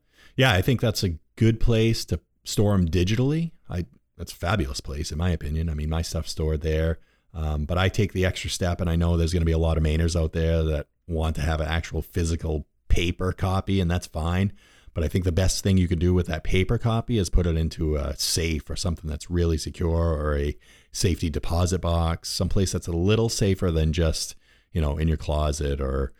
yeah 0.40 0.52
i 0.52 0.62
think 0.62 0.80
that's 0.80 1.04
a 1.04 1.14
good 1.36 1.60
place 1.60 2.04
to 2.04 2.20
store 2.44 2.76
them 2.76 2.88
digitally, 2.88 3.52
I 3.68 3.86
that's 4.16 4.32
a 4.32 4.36
fabulous 4.36 4.80
place 4.80 5.10
in 5.10 5.18
my 5.18 5.30
opinion. 5.30 5.70
I 5.70 5.74
mean, 5.74 5.88
my 5.88 6.02
stuff's 6.02 6.32
stored 6.32 6.60
there. 6.60 6.98
Um, 7.32 7.64
but 7.64 7.78
I 7.78 7.88
take 7.88 8.12
the 8.12 8.26
extra 8.26 8.50
step, 8.50 8.80
and 8.80 8.90
I 8.90 8.96
know 8.96 9.16
there's 9.16 9.32
going 9.32 9.42
to 9.42 9.46
be 9.46 9.52
a 9.52 9.58
lot 9.58 9.78
of 9.78 9.84
Mainers 9.84 10.20
out 10.20 10.32
there 10.32 10.64
that 10.64 10.88
want 11.06 11.36
to 11.36 11.42
have 11.42 11.60
an 11.60 11.68
actual 11.68 12.02
physical 12.02 12.66
paper 12.88 13.32
copy, 13.32 13.80
and 13.80 13.88
that's 13.90 14.08
fine. 14.08 14.52
But 14.92 15.04
I 15.04 15.08
think 15.08 15.24
the 15.24 15.32
best 15.32 15.62
thing 15.62 15.78
you 15.78 15.86
can 15.86 16.00
do 16.00 16.12
with 16.12 16.26
that 16.26 16.42
paper 16.42 16.76
copy 16.76 17.18
is 17.18 17.30
put 17.30 17.46
it 17.46 17.56
into 17.56 17.94
a 17.94 18.16
safe 18.16 18.68
or 18.68 18.74
something 18.74 19.08
that's 19.08 19.30
really 19.30 19.56
secure, 19.56 20.12
or 20.12 20.36
a 20.36 20.56
safety 20.90 21.30
deposit 21.30 21.80
box, 21.80 22.28
someplace 22.28 22.72
that's 22.72 22.88
a 22.88 22.92
little 22.92 23.28
safer 23.28 23.70
than 23.70 23.92
just 23.92 24.34
you 24.72 24.80
know 24.80 24.98
in 24.98 25.06
your 25.06 25.16
closet 25.16 25.80
or 25.80 26.12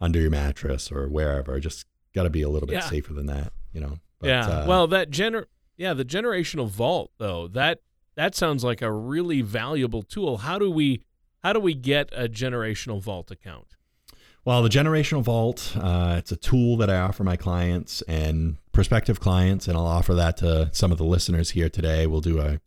under 0.00 0.18
your 0.18 0.30
mattress 0.30 0.90
or 0.90 1.08
wherever. 1.08 1.60
Just 1.60 1.84
got 2.18 2.24
to 2.24 2.30
be 2.30 2.42
a 2.42 2.48
little 2.48 2.66
bit 2.66 2.74
yeah. 2.74 2.88
safer 2.88 3.12
than 3.12 3.26
that, 3.26 3.52
you 3.72 3.80
know. 3.80 3.98
But, 4.18 4.28
yeah. 4.28 4.46
Uh, 4.46 4.66
well, 4.66 4.86
that 4.88 5.10
gener 5.10 5.44
yeah, 5.76 5.94
the 5.94 6.04
generational 6.04 6.68
vault 6.68 7.12
though 7.18 7.46
that 7.48 7.80
that 8.16 8.34
sounds 8.34 8.64
like 8.64 8.82
a 8.82 8.90
really 8.90 9.40
valuable 9.42 10.02
tool. 10.02 10.38
How 10.38 10.58
do 10.58 10.70
we 10.70 11.02
how 11.44 11.52
do 11.52 11.60
we 11.60 11.74
get 11.74 12.10
a 12.12 12.28
generational 12.28 13.00
vault 13.00 13.30
account? 13.30 13.76
Well, 14.44 14.62
the 14.62 14.68
generational 14.68 15.22
vault 15.22 15.76
uh, 15.80 16.16
it's 16.18 16.32
a 16.32 16.36
tool 16.36 16.76
that 16.78 16.90
I 16.90 16.98
offer 16.98 17.22
my 17.22 17.36
clients 17.36 18.02
and 18.02 18.56
prospective 18.72 19.20
clients, 19.20 19.68
and 19.68 19.76
I'll 19.76 19.86
offer 19.86 20.14
that 20.14 20.36
to 20.38 20.70
some 20.72 20.90
of 20.90 20.98
the 20.98 21.04
listeners 21.04 21.50
here 21.50 21.68
today. 21.68 22.08
We'll 22.08 22.20
do 22.20 22.40
a, 22.40 22.60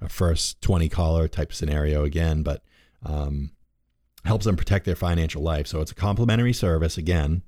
a 0.00 0.08
first 0.08 0.60
twenty 0.60 0.88
caller 0.88 1.28
type 1.28 1.52
scenario 1.52 2.02
again, 2.02 2.42
but 2.42 2.64
um, 3.06 3.52
helps 4.24 4.44
them 4.44 4.56
protect 4.56 4.86
their 4.86 4.96
financial 4.96 5.42
life. 5.42 5.68
So 5.68 5.80
it's 5.80 5.92
a 5.92 5.94
complimentary 5.94 6.52
service 6.52 6.98
again 6.98 7.42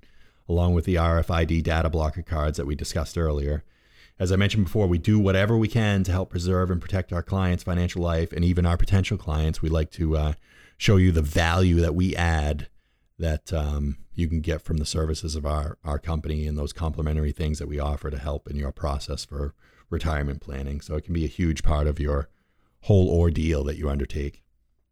along 0.48 0.74
with 0.74 0.84
the 0.84 0.96
RFID 0.96 1.62
data 1.62 1.88
blocker 1.90 2.22
cards 2.22 2.56
that 2.56 2.66
we 2.66 2.74
discussed 2.74 3.18
earlier. 3.18 3.64
As 4.18 4.30
I 4.30 4.36
mentioned 4.36 4.64
before, 4.64 4.86
we 4.86 4.98
do 4.98 5.18
whatever 5.18 5.56
we 5.56 5.68
can 5.68 6.04
to 6.04 6.12
help 6.12 6.30
preserve 6.30 6.70
and 6.70 6.80
protect 6.80 7.12
our 7.12 7.22
clients' 7.22 7.64
financial 7.64 8.02
life 8.02 8.32
and 8.32 8.44
even 8.44 8.66
our 8.66 8.76
potential 8.76 9.16
clients. 9.16 9.62
We 9.62 9.68
like 9.68 9.90
to 9.92 10.16
uh, 10.16 10.32
show 10.76 10.96
you 10.96 11.12
the 11.12 11.22
value 11.22 11.80
that 11.80 11.94
we 11.94 12.14
add 12.14 12.68
that 13.18 13.52
um, 13.52 13.98
you 14.14 14.28
can 14.28 14.40
get 14.40 14.62
from 14.62 14.76
the 14.76 14.86
services 14.86 15.34
of 15.34 15.46
our, 15.46 15.78
our 15.84 15.98
company 15.98 16.46
and 16.46 16.58
those 16.58 16.72
complimentary 16.72 17.32
things 17.32 17.58
that 17.58 17.68
we 17.68 17.78
offer 17.78 18.10
to 18.10 18.18
help 18.18 18.48
in 18.48 18.56
your 18.56 18.72
process 18.72 19.24
for 19.24 19.54
retirement 19.90 20.40
planning. 20.40 20.80
So 20.80 20.96
it 20.96 21.04
can 21.04 21.14
be 21.14 21.24
a 21.24 21.28
huge 21.28 21.62
part 21.62 21.86
of 21.86 21.98
your 21.98 22.28
whole 22.82 23.08
ordeal 23.08 23.64
that 23.64 23.76
you 23.76 23.88
undertake. 23.88 24.42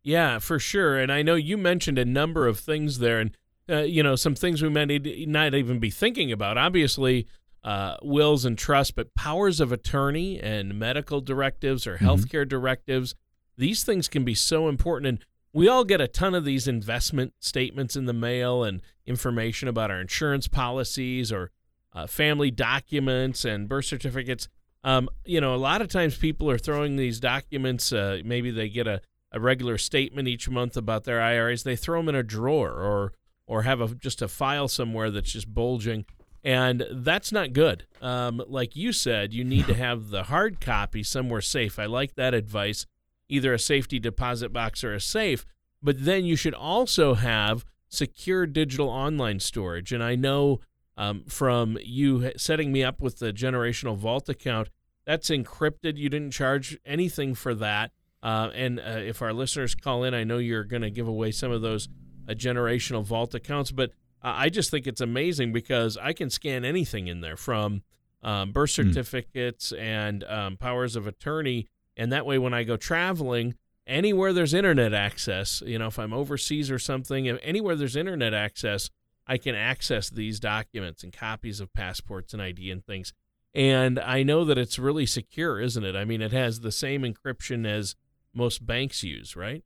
Yeah, 0.03 0.39
for 0.39 0.59
sure. 0.59 0.99
And 0.99 1.13
I 1.13 1.23
know 1.23 1.35
you 1.35 1.59
mentioned 1.59 1.99
a 1.99 2.05
number 2.05 2.47
of 2.47 2.59
things 2.59 2.99
there. 3.01 3.19
And 3.19 3.37
uh, 3.71 3.83
you 3.83 4.03
know, 4.03 4.17
some 4.17 4.35
things 4.35 4.63
we 4.63 4.69
might 4.69 4.91
not 5.29 5.55
even 5.55 5.79
be 5.79 5.91
thinking 5.91 6.33
about. 6.33 6.59
Obviously, 6.59 7.27
uh, 7.63 7.97
wills 8.03 8.45
and 8.45 8.57
trusts, 8.57 8.91
but 8.91 9.15
powers 9.15 9.61
of 9.61 9.73
attorney 9.73 10.41
and 10.41 10.79
medical 10.79 11.21
directives 11.21 11.87
or 11.87 11.97
mm-hmm. 11.97 12.07
healthcare 12.07 12.43
mm-hmm. 12.43 12.49
directives, 12.49 13.15
these 13.57 13.85
things 13.85 14.09
can 14.09 14.25
be 14.25 14.35
so 14.35 14.69
important. 14.69 15.07
And 15.07 15.25
we 15.53 15.69
all 15.69 15.85
get 15.85 16.01
a 16.01 16.09
ton 16.09 16.35
of 16.35 16.45
these 16.45 16.67
investment 16.67 17.35
statements 17.41 17.97
in 17.97 18.07
the 18.07 18.13
mail 18.13 18.65
and 18.65 18.81
information 19.07 19.69
about 19.69 19.91
our 19.91 20.01
insurance 20.01 20.49
policies 20.49 21.33
or 21.33 21.51
uh, 21.93 22.07
family 22.07 22.51
documents 22.51 23.45
and 23.45 23.69
birth 23.69 23.87
certificates. 23.87 24.49
Um, 24.83 25.09
you 25.25 25.41
know, 25.41 25.55
a 25.55 25.57
lot 25.57 25.83
of 25.83 25.89
times 25.89 26.17
people 26.17 26.51
are 26.51 26.59
throwing 26.59 26.97
these 26.97 27.21
documents. 27.21 27.93
Uh, 27.93 28.21
maybe 28.25 28.51
they 28.51 28.69
get 28.69 28.87
a, 28.87 29.03
a 29.33 29.41
regular 29.41 29.77
statement 29.77 30.29
each 30.29 30.49
month 30.49 30.77
about 30.77 31.05
their 31.05 31.21
IRAs. 31.21 31.65
They 31.65 31.77
throw 31.77 31.99
them 32.01 32.09
in 32.09 32.15
a 32.15 32.23
drawer 32.23 32.71
or 32.71 33.13
or 33.51 33.63
have 33.63 33.81
a, 33.81 33.89
just 33.97 34.23
a 34.23 34.29
file 34.29 34.69
somewhere 34.69 35.11
that's 35.11 35.33
just 35.33 35.53
bulging. 35.53 36.05
And 36.45 36.87
that's 36.93 37.33
not 37.33 37.53
good. 37.53 37.85
Um, 38.01 38.41
like 38.47 38.77
you 38.77 38.93
said, 38.93 39.33
you 39.33 39.43
need 39.43 39.67
to 39.67 39.75
have 39.87 40.11
the 40.11 40.23
hard 40.23 40.61
copy 40.61 41.03
somewhere 41.03 41.41
safe. 41.41 41.77
I 41.77 41.87
like 41.87 42.15
that 42.15 42.33
advice 42.33 42.87
either 43.29 43.53
a 43.53 43.59
safety 43.59 43.99
deposit 43.99 44.53
box 44.53 44.85
or 44.85 44.95
a 44.95 45.01
safe. 45.01 45.45
But 45.83 46.05
then 46.05 46.25
you 46.25 46.37
should 46.37 46.55
also 46.55 47.15
have 47.15 47.65
secure 47.89 48.47
digital 48.47 48.89
online 48.89 49.41
storage. 49.41 49.93
And 49.93 50.03
I 50.03 50.15
know 50.15 50.61
um, 50.97 51.25
from 51.27 51.77
you 51.83 52.31
setting 52.37 52.71
me 52.71 52.85
up 52.85 53.01
with 53.01 53.19
the 53.19 53.33
generational 53.33 53.97
vault 53.97 54.29
account, 54.29 54.69
that's 55.05 55.29
encrypted. 55.29 55.97
You 55.97 56.09
didn't 56.09 56.31
charge 56.31 56.79
anything 56.87 57.35
for 57.35 57.53
that. 57.57 57.91
Uh, 58.23 58.51
and 58.55 58.79
uh, 58.79 58.99
if 58.99 59.23
our 59.23 59.33
listeners 59.33 59.75
call 59.75 60.05
in, 60.05 60.15
I 60.15 60.23
know 60.23 60.39
you're 60.39 60.63
going 60.63 60.83
to 60.83 60.91
give 60.91 61.09
away 61.09 61.33
some 61.33 61.51
of 61.51 61.63
those 61.63 61.89
a 62.31 62.35
generational 62.35 63.05
vault 63.05 63.35
accounts. 63.35 63.73
But 63.73 63.93
I 64.23 64.49
just 64.49 64.71
think 64.71 64.87
it's 64.87 65.01
amazing 65.01 65.53
because 65.53 65.97
I 65.97 66.13
can 66.13 66.31
scan 66.31 66.65
anything 66.65 67.09
in 67.09 67.21
there 67.21 67.37
from 67.37 67.83
um, 68.23 68.53
birth 68.53 68.77
hmm. 68.77 68.89
certificates 68.89 69.73
mm. 69.73 69.81
and 69.81 70.25
um, 70.25 70.57
powers 70.57 70.95
of 70.97 71.07
attorney. 71.07 71.67
And 71.97 72.13
that 72.13 72.27
way, 72.27 72.39
when 72.39 72.55
I 72.55 72.65
go 72.65 72.77
traveling 72.77 73.55
anywhere 73.87 74.33
there's 74.33 74.55
internet 74.55 74.95
access, 74.95 75.63
you 75.67 75.79
know, 75.79 75.89
if 75.89 75.99
I'm 75.99 76.13
overseas 76.13 76.71
or 76.71 76.79
something, 76.79 77.27
if 77.27 77.39
anywhere 77.43 77.77
there's 77.77 77.97
internet 77.97 78.33
access, 78.35 78.91
I 79.27 79.39
can 79.39 79.55
access 79.55 80.11
these 80.11 80.39
documents 80.39 81.03
and 81.03 81.13
copies 81.13 81.61
of 81.61 81.73
passports 81.73 82.33
and 82.33 82.43
ID 82.43 82.71
and 82.71 82.85
things. 82.85 83.13
And 83.55 83.99
I 83.99 84.23
know 84.23 84.45
that 84.45 84.59
it's 84.59 84.79
really 84.79 85.07
secure, 85.07 85.61
isn't 85.61 85.85
it? 85.85 85.97
I 85.97 86.05
mean, 86.05 86.23
it 86.23 86.33
has 86.33 86.61
the 86.61 86.73
same 86.73 87.03
encryption 87.03 87.67
as 87.67 87.97
most 88.33 88.65
banks 88.65 89.03
use, 89.03 89.35
right? 89.35 89.65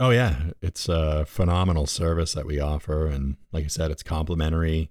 Oh 0.00 0.10
yeah, 0.10 0.50
it's 0.60 0.88
a 0.88 1.24
phenomenal 1.24 1.86
service 1.86 2.32
that 2.32 2.46
we 2.46 2.58
offer, 2.58 3.06
and 3.06 3.36
like 3.52 3.64
I 3.64 3.68
said, 3.68 3.90
it's 3.90 4.02
complimentary. 4.02 4.90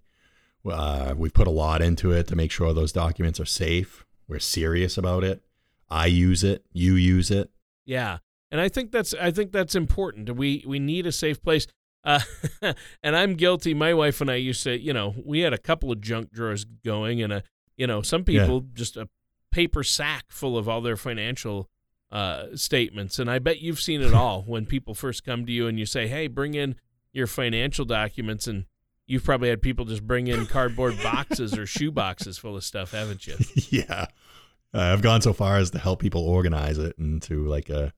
Uh, 0.66 1.14
we've 1.18 1.34
put 1.34 1.48
a 1.48 1.52
lot 1.52 1.82
into 1.82 2.12
it 2.12 2.28
to 2.28 2.36
make 2.38 2.52
sure 2.52 2.74
those 2.74 2.94
documents 2.94 3.40
are 3.40 3.46
safe. 3.46 4.06
We're 4.30 4.40
serious 4.40 4.98
about 4.98 5.26
it. 5.26 5.44
I 5.90 6.06
use 6.06 6.44
it. 6.44 6.66
You 6.72 6.96
use 6.96 7.32
it. 7.32 7.52
Yeah, 7.86 8.20
and 8.50 8.62
I 8.62 8.70
think 8.70 8.92
that's 8.92 9.14
I 9.14 9.32
think 9.32 9.52
that's 9.52 9.76
important. 9.76 10.34
We 10.36 10.64
we 10.66 10.80
need 10.80 11.06
a 11.06 11.12
safe 11.12 11.42
place. 11.42 11.68
Uh, 12.06 12.22
and 13.04 13.16
I'm 13.16 13.36
guilty. 13.36 13.74
My 13.74 13.94
wife 13.94 14.22
and 14.22 14.32
I 14.32 14.36
used 14.36 14.64
to, 14.64 14.78
you 14.78 14.94
know, 14.94 15.16
we 15.24 15.42
had 15.42 15.54
a 15.54 15.58
couple 15.58 15.92
of 15.92 16.00
junk 16.00 16.32
drawers 16.32 16.64
going, 16.64 17.22
and 17.22 17.34
a, 17.34 17.44
you 17.76 17.88
know, 17.88 18.02
some 18.02 18.24
people 18.24 18.64
yeah. 18.64 18.70
just 18.74 18.96
a 18.96 19.10
paper 19.52 19.84
sack 19.84 20.26
full 20.30 20.58
of 20.58 20.70
all 20.70 20.82
their 20.82 20.98
financial 20.98 21.70
uh, 22.14 22.56
statements. 22.56 23.18
And 23.18 23.30
I 23.30 23.40
bet 23.40 23.60
you've 23.60 23.82
seen 23.82 24.02
it 24.02 24.14
all 24.14 24.44
when 24.48 24.66
people 24.66 24.94
first 24.94 25.26
come 25.26 25.46
to 25.46 25.52
you 25.52 25.68
and 25.68 25.78
you 25.78 25.86
say, 25.86 26.08
"Hey, 26.08 26.28
bring 26.28 26.54
in 26.54 26.76
your 27.12 27.28
financial 27.28 27.84
documents," 27.84 28.48
and 28.48 28.66
you've 29.08 29.24
probably 29.24 29.50
had 29.50 29.62
people 29.62 29.84
just 29.84 30.06
bring 30.06 30.28
in 30.28 30.46
cardboard 30.46 31.02
boxes 31.04 31.58
or 31.58 31.66
shoe 31.66 31.92
boxes 31.92 32.38
full 32.38 32.56
of 32.56 32.64
stuff, 32.64 32.92
haven't 32.92 33.28
you? 33.28 33.36
yeah, 33.70 34.06
uh, 34.74 34.80
I've 34.80 35.02
gone 35.02 35.22
so 35.22 35.34
far 35.34 35.58
as 35.58 35.72
to 35.72 35.80
help 35.80 36.00
people 36.00 36.22
organize 36.22 36.78
it 36.78 36.96
into 36.98 37.46
like 37.48 37.70
a 37.70 37.92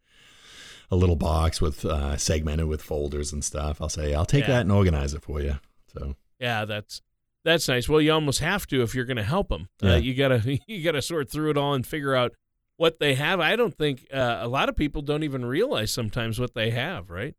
a 0.90 0.96
little 0.96 1.16
box 1.18 1.60
with 1.60 1.84
uh, 1.84 2.16
segmented 2.16 2.68
with 2.68 2.82
folders 2.82 3.34
and 3.34 3.44
stuff. 3.44 3.82
I'll 3.82 3.90
say 3.90 4.14
I'll 4.14 4.26
take 4.26 4.48
yeah. 4.48 4.54
that 4.54 4.62
and 4.62 4.72
organize 4.72 5.14
it 5.14 5.24
for 5.24 5.42
you. 5.42 5.60
So 5.92 6.16
yeah, 6.40 6.64
that's 6.64 7.02
that's 7.44 7.68
nice. 7.68 7.90
Well, 7.90 8.00
you 8.00 8.14
almost 8.14 8.40
have 8.40 8.66
to 8.68 8.82
if 8.82 8.96
you're 8.96 9.06
going 9.06 9.18
to 9.18 9.24
help 9.24 9.50
them. 9.50 9.68
Uh, 9.84 9.88
yeah. 9.88 9.94
Uh, 9.94 9.98
you 9.98 10.14
gotta 10.14 10.60
you 10.68 10.84
gotta 10.84 11.02
sort 11.02 11.30
through 11.30 11.50
it 11.50 11.58
all 11.58 11.74
and 11.74 11.86
figure 11.86 12.16
out 12.16 12.34
what 12.78 13.00
they 13.00 13.16
have. 13.16 13.40
I 13.40 13.56
don't 13.56 13.76
think 13.76 14.08
uh, 14.14 14.40
a 14.42 14.48
lot 14.48 14.70
of 14.70 14.76
people 14.76 15.02
don't 15.02 15.24
even 15.24 15.46
realize 15.46 15.92
sometimes 15.92 16.40
what 16.40 16.54
they 16.54 16.72
have. 16.72 17.10
Right? 17.10 17.36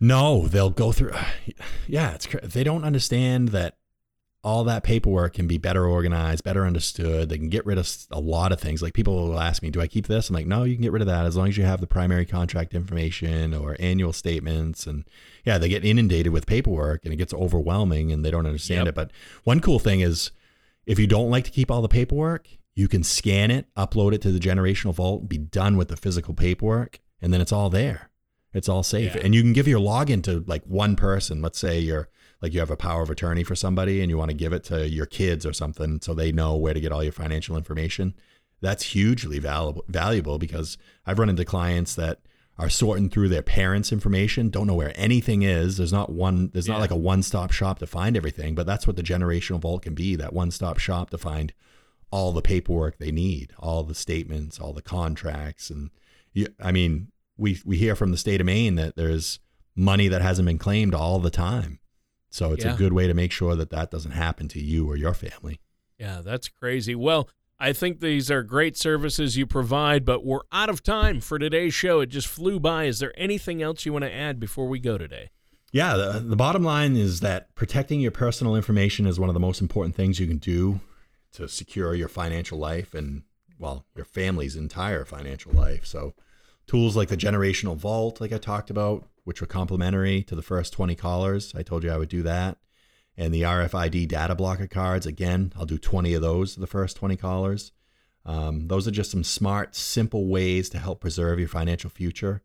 No, 0.00 0.48
they'll 0.48 0.70
go 0.70 0.92
through. 0.92 1.12
Yeah, 1.88 2.14
it's 2.14 2.26
they 2.42 2.64
don't 2.64 2.84
understand 2.84 3.48
that 3.48 3.76
all 4.44 4.64
that 4.64 4.82
paperwork 4.82 5.34
can 5.34 5.46
be 5.46 5.58
better 5.58 5.86
organized, 5.86 6.42
better 6.42 6.66
understood. 6.66 7.28
They 7.28 7.38
can 7.38 7.48
get 7.48 7.64
rid 7.64 7.78
of 7.78 7.88
a 8.10 8.18
lot 8.18 8.50
of 8.50 8.60
things. 8.60 8.82
Like 8.82 8.94
people 8.94 9.28
will 9.28 9.38
ask 9.38 9.62
me, 9.62 9.70
"Do 9.70 9.80
I 9.80 9.86
keep 9.86 10.06
this?" 10.06 10.28
I'm 10.28 10.34
like, 10.34 10.46
"No, 10.46 10.64
you 10.64 10.74
can 10.74 10.82
get 10.82 10.92
rid 10.92 11.02
of 11.02 11.08
that 11.08 11.26
as 11.26 11.36
long 11.36 11.48
as 11.48 11.56
you 11.56 11.64
have 11.64 11.80
the 11.80 11.86
primary 11.86 12.26
contract 12.26 12.74
information 12.74 13.54
or 13.54 13.76
annual 13.78 14.12
statements." 14.12 14.86
And 14.86 15.04
yeah, 15.44 15.58
they 15.58 15.68
get 15.68 15.84
inundated 15.84 16.32
with 16.32 16.46
paperwork 16.46 17.04
and 17.04 17.12
it 17.12 17.18
gets 17.18 17.34
overwhelming 17.34 18.10
and 18.10 18.24
they 18.24 18.30
don't 18.30 18.46
understand 18.46 18.86
yep. 18.86 18.88
it. 18.88 18.94
But 18.94 19.10
one 19.44 19.60
cool 19.60 19.78
thing 19.78 20.00
is 20.00 20.30
if 20.86 20.98
you 20.98 21.06
don't 21.06 21.30
like 21.30 21.44
to 21.44 21.50
keep 21.50 21.70
all 21.70 21.82
the 21.82 21.88
paperwork, 21.88 22.48
you 22.74 22.88
can 22.88 23.02
scan 23.02 23.50
it, 23.50 23.66
upload 23.76 24.14
it 24.14 24.22
to 24.22 24.32
the 24.32 24.38
generational 24.38 24.94
vault, 24.94 25.28
be 25.28 25.38
done 25.38 25.76
with 25.76 25.88
the 25.88 25.96
physical 25.96 26.34
paperwork, 26.34 27.00
and 27.20 27.32
then 27.32 27.40
it's 27.40 27.52
all 27.52 27.70
there. 27.70 28.10
It's 28.54 28.68
all 28.68 28.82
safe. 28.82 29.14
Yeah. 29.14 29.22
And 29.24 29.34
you 29.34 29.42
can 29.42 29.52
give 29.52 29.68
your 29.68 29.80
login 29.80 30.22
to 30.24 30.44
like 30.46 30.64
one 30.64 30.96
person. 30.96 31.40
Let's 31.40 31.58
say 31.58 31.78
you're 31.78 32.08
like 32.42 32.52
you 32.52 32.60
have 32.60 32.70
a 32.70 32.76
power 32.76 33.02
of 33.02 33.10
attorney 33.10 33.44
for 33.44 33.54
somebody 33.54 34.00
and 34.00 34.10
you 34.10 34.18
want 34.18 34.30
to 34.30 34.36
give 34.36 34.52
it 34.52 34.64
to 34.64 34.88
your 34.88 35.06
kids 35.06 35.46
or 35.46 35.52
something 35.52 36.00
so 36.02 36.12
they 36.12 36.32
know 36.32 36.56
where 36.56 36.74
to 36.74 36.80
get 36.80 36.92
all 36.92 37.02
your 37.02 37.12
financial 37.12 37.56
information. 37.56 38.14
That's 38.60 38.82
hugely 38.82 39.38
valuable 39.38 39.84
valuable 39.88 40.38
because 40.38 40.76
I've 41.06 41.18
run 41.18 41.30
into 41.30 41.44
clients 41.44 41.94
that 41.94 42.20
are 42.58 42.68
sorting 42.68 43.08
through 43.08 43.28
their 43.28 43.42
parents' 43.42 43.92
information, 43.92 44.50
don't 44.50 44.66
know 44.66 44.74
where 44.74 44.92
anything 44.94 45.42
is. 45.42 45.78
There's 45.78 45.92
not 45.92 46.10
one 46.12 46.50
there's 46.52 46.68
yeah. 46.68 46.74
not 46.74 46.80
like 46.80 46.90
a 46.90 46.96
one-stop 46.96 47.52
shop 47.52 47.78
to 47.78 47.86
find 47.86 48.16
everything, 48.16 48.54
but 48.54 48.66
that's 48.66 48.86
what 48.86 48.96
the 48.96 49.02
generational 49.02 49.60
vault 49.60 49.82
can 49.82 49.94
be, 49.94 50.16
that 50.16 50.34
one-stop 50.34 50.78
shop 50.78 51.10
to 51.10 51.18
find 51.18 51.54
all 52.12 52.30
the 52.30 52.42
paperwork 52.42 52.98
they 52.98 53.10
need, 53.10 53.52
all 53.58 53.82
the 53.82 53.94
statements, 53.94 54.60
all 54.60 54.72
the 54.72 54.82
contracts 54.82 55.70
and 55.70 55.90
you, 56.32 56.46
I 56.60 56.72
mean, 56.72 57.08
we 57.36 57.60
we 57.64 57.76
hear 57.76 57.96
from 57.96 58.10
the 58.10 58.16
state 58.16 58.40
of 58.40 58.46
Maine 58.46 58.76
that 58.76 58.96
there's 58.96 59.40
money 59.74 60.08
that 60.08 60.22
hasn't 60.22 60.46
been 60.46 60.58
claimed 60.58 60.94
all 60.94 61.18
the 61.18 61.30
time. 61.30 61.80
So 62.30 62.52
it's 62.52 62.64
yeah. 62.64 62.74
a 62.74 62.76
good 62.76 62.92
way 62.92 63.06
to 63.06 63.14
make 63.14 63.32
sure 63.32 63.54
that 63.56 63.70
that 63.70 63.90
doesn't 63.90 64.12
happen 64.12 64.48
to 64.48 64.60
you 64.60 64.88
or 64.88 64.96
your 64.96 65.14
family. 65.14 65.60
Yeah, 65.98 66.22
that's 66.24 66.48
crazy. 66.48 66.94
Well, 66.94 67.28
I 67.60 67.72
think 67.72 68.00
these 68.00 68.30
are 68.30 68.42
great 68.42 68.76
services 68.76 69.36
you 69.36 69.46
provide, 69.46 70.04
but 70.04 70.24
we're 70.24 70.40
out 70.50 70.70
of 70.70 70.82
time 70.82 71.20
for 71.20 71.38
today's 71.38 71.74
show. 71.74 72.00
It 72.00 72.06
just 72.06 72.26
flew 72.26 72.58
by. 72.58 72.84
Is 72.84 72.98
there 72.98 73.12
anything 73.16 73.62
else 73.62 73.84
you 73.84 73.92
want 73.92 74.04
to 74.04 74.12
add 74.12 74.40
before 74.40 74.66
we 74.66 74.78
go 74.78 74.96
today? 74.96 75.28
Yeah, 75.72 75.96
the, 75.96 76.20
the 76.20 76.36
bottom 76.36 76.62
line 76.64 76.96
is 76.96 77.20
that 77.20 77.54
protecting 77.54 78.00
your 78.00 78.10
personal 78.10 78.56
information 78.56 79.06
is 79.06 79.20
one 79.20 79.30
of 79.30 79.34
the 79.34 79.40
most 79.40 79.60
important 79.60 79.94
things 79.94 80.18
you 80.18 80.26
can 80.26 80.38
do 80.38 80.80
to 81.32 81.48
secure 81.48 81.94
your 81.94 82.08
financial 82.08 82.58
life 82.58 82.94
and, 82.94 83.22
well, 83.58 83.86
your 83.94 84.04
family's 84.04 84.56
entire 84.56 85.04
financial 85.04 85.52
life. 85.52 85.86
So, 85.86 86.14
tools 86.66 86.96
like 86.96 87.08
the 87.08 87.16
generational 87.16 87.76
vault, 87.76 88.20
like 88.20 88.32
I 88.32 88.38
talked 88.38 88.70
about, 88.70 89.06
which 89.24 89.40
were 89.40 89.46
complimentary 89.46 90.22
to 90.24 90.34
the 90.34 90.42
first 90.42 90.72
20 90.72 90.94
callers. 90.94 91.52
I 91.54 91.62
told 91.62 91.84
you 91.84 91.90
I 91.90 91.98
would 91.98 92.08
do 92.08 92.22
that. 92.22 92.58
And 93.16 93.32
the 93.32 93.42
RFID 93.42 94.08
data 94.08 94.34
blocker 94.34 94.66
cards, 94.66 95.06
again, 95.06 95.52
I'll 95.56 95.66
do 95.66 95.78
20 95.78 96.14
of 96.14 96.22
those 96.22 96.54
to 96.54 96.60
the 96.60 96.66
first 96.66 96.96
20 96.96 97.16
callers. 97.16 97.72
Um, 98.24 98.68
those 98.68 98.86
are 98.86 98.92
just 98.92 99.10
some 99.10 99.24
smart, 99.24 99.74
simple 99.74 100.28
ways 100.28 100.70
to 100.70 100.78
help 100.78 101.00
preserve 101.00 101.38
your 101.38 101.48
financial 101.48 101.90
future, 101.90 102.42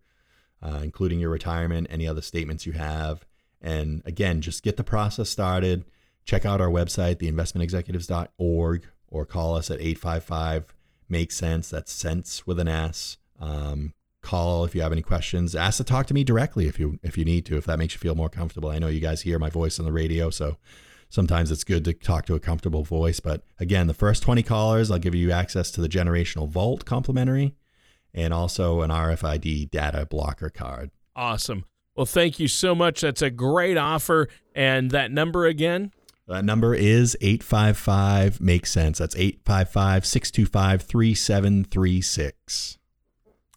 uh, 0.61 0.79
including 0.83 1.19
your 1.19 1.29
retirement, 1.29 1.87
any 1.89 2.07
other 2.07 2.21
statements 2.21 2.65
you 2.65 2.73
have. 2.73 3.25
And 3.61 4.01
again, 4.05 4.41
just 4.41 4.63
get 4.63 4.77
the 4.77 4.83
process 4.83 5.29
started. 5.29 5.85
Check 6.27 6.45
out 6.45 6.59
our 6.59 6.67
website, 6.67 7.15
theinvestmentexecutives.org, 7.15 8.85
or 9.07 9.25
call 9.25 9.55
us 9.55 9.71
at 9.71 9.79
855 9.79 10.75
Make 11.07 11.31
Sense. 11.31 11.69
That's 11.69 11.91
sense 11.91 12.45
with 12.45 12.59
an 12.59 12.67
S. 12.67 13.17
Um, 13.39 13.93
call 14.21 14.65
if 14.65 14.75
you 14.75 14.81
have 14.81 14.91
any 14.91 15.01
questions. 15.01 15.55
Ask 15.55 15.77
to 15.77 15.85
talk 15.85 16.05
to 16.07 16.13
me 16.13 16.25
directly 16.25 16.67
if 16.67 16.79
you 16.79 16.99
if 17.01 17.17
you 17.17 17.23
need 17.23 17.45
to, 17.45 17.55
if 17.55 17.65
that 17.65 17.79
makes 17.79 17.93
you 17.93 17.99
feel 17.99 18.13
more 18.13 18.27
comfortable. 18.27 18.69
I 18.69 18.77
know 18.77 18.89
you 18.89 18.99
guys 18.99 19.21
hear 19.21 19.39
my 19.39 19.49
voice 19.49 19.79
on 19.79 19.85
the 19.85 19.91
radio, 19.93 20.29
so 20.29 20.57
sometimes 21.09 21.49
it's 21.49 21.63
good 21.63 21.85
to 21.85 21.93
talk 21.93 22.25
to 22.25 22.35
a 22.35 22.41
comfortable 22.41 22.83
voice. 22.83 23.21
But 23.21 23.43
again, 23.57 23.87
the 23.87 23.93
first 23.93 24.21
20 24.21 24.43
callers, 24.43 24.91
I'll 24.91 24.99
give 24.99 25.15
you 25.15 25.31
access 25.31 25.71
to 25.71 25.81
the 25.81 25.87
generational 25.87 26.49
vault 26.49 26.83
complimentary 26.83 27.55
and 28.13 28.33
also 28.33 28.81
an 28.81 28.89
RFID 28.89 29.71
data 29.71 30.05
blocker 30.05 30.49
card. 30.49 30.91
Awesome. 31.15 31.63
Well, 31.95 32.05
thank 32.05 32.37
you 32.37 32.49
so 32.49 32.75
much. 32.75 32.99
That's 32.99 33.21
a 33.21 33.29
great 33.29 33.77
offer. 33.77 34.27
And 34.53 34.91
that 34.91 35.09
number 35.09 35.45
again? 35.45 35.93
That 36.27 36.43
number 36.43 36.75
is 36.75 37.15
855 37.21 38.41
Make 38.41 38.65
Sense. 38.65 38.97
That's 38.97 39.15
855 39.15 40.05
625 40.05 40.81
3736. 40.81 42.77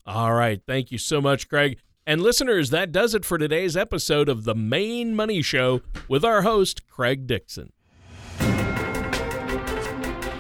All 0.07 0.33
right. 0.33 0.61
Thank 0.67 0.93
you 0.93 0.99
so 0.99 1.21
much, 1.21 1.49
Craig. 1.49 1.79
And 2.07 2.23
listeners, 2.23 2.71
that 2.71 2.93
does 2.93 3.15
it 3.15 3.25
for 3.25 3.39
today's 3.39 3.77
episode 3.77 4.29
of 4.29 4.45
The 4.45 4.55
Main 4.55 5.15
Money 5.15 5.43
Show 5.43 5.83
with 6.09 6.25
our 6.25 6.43
host, 6.43 6.89
Craig 6.89 7.27
Dixon. 7.27 7.73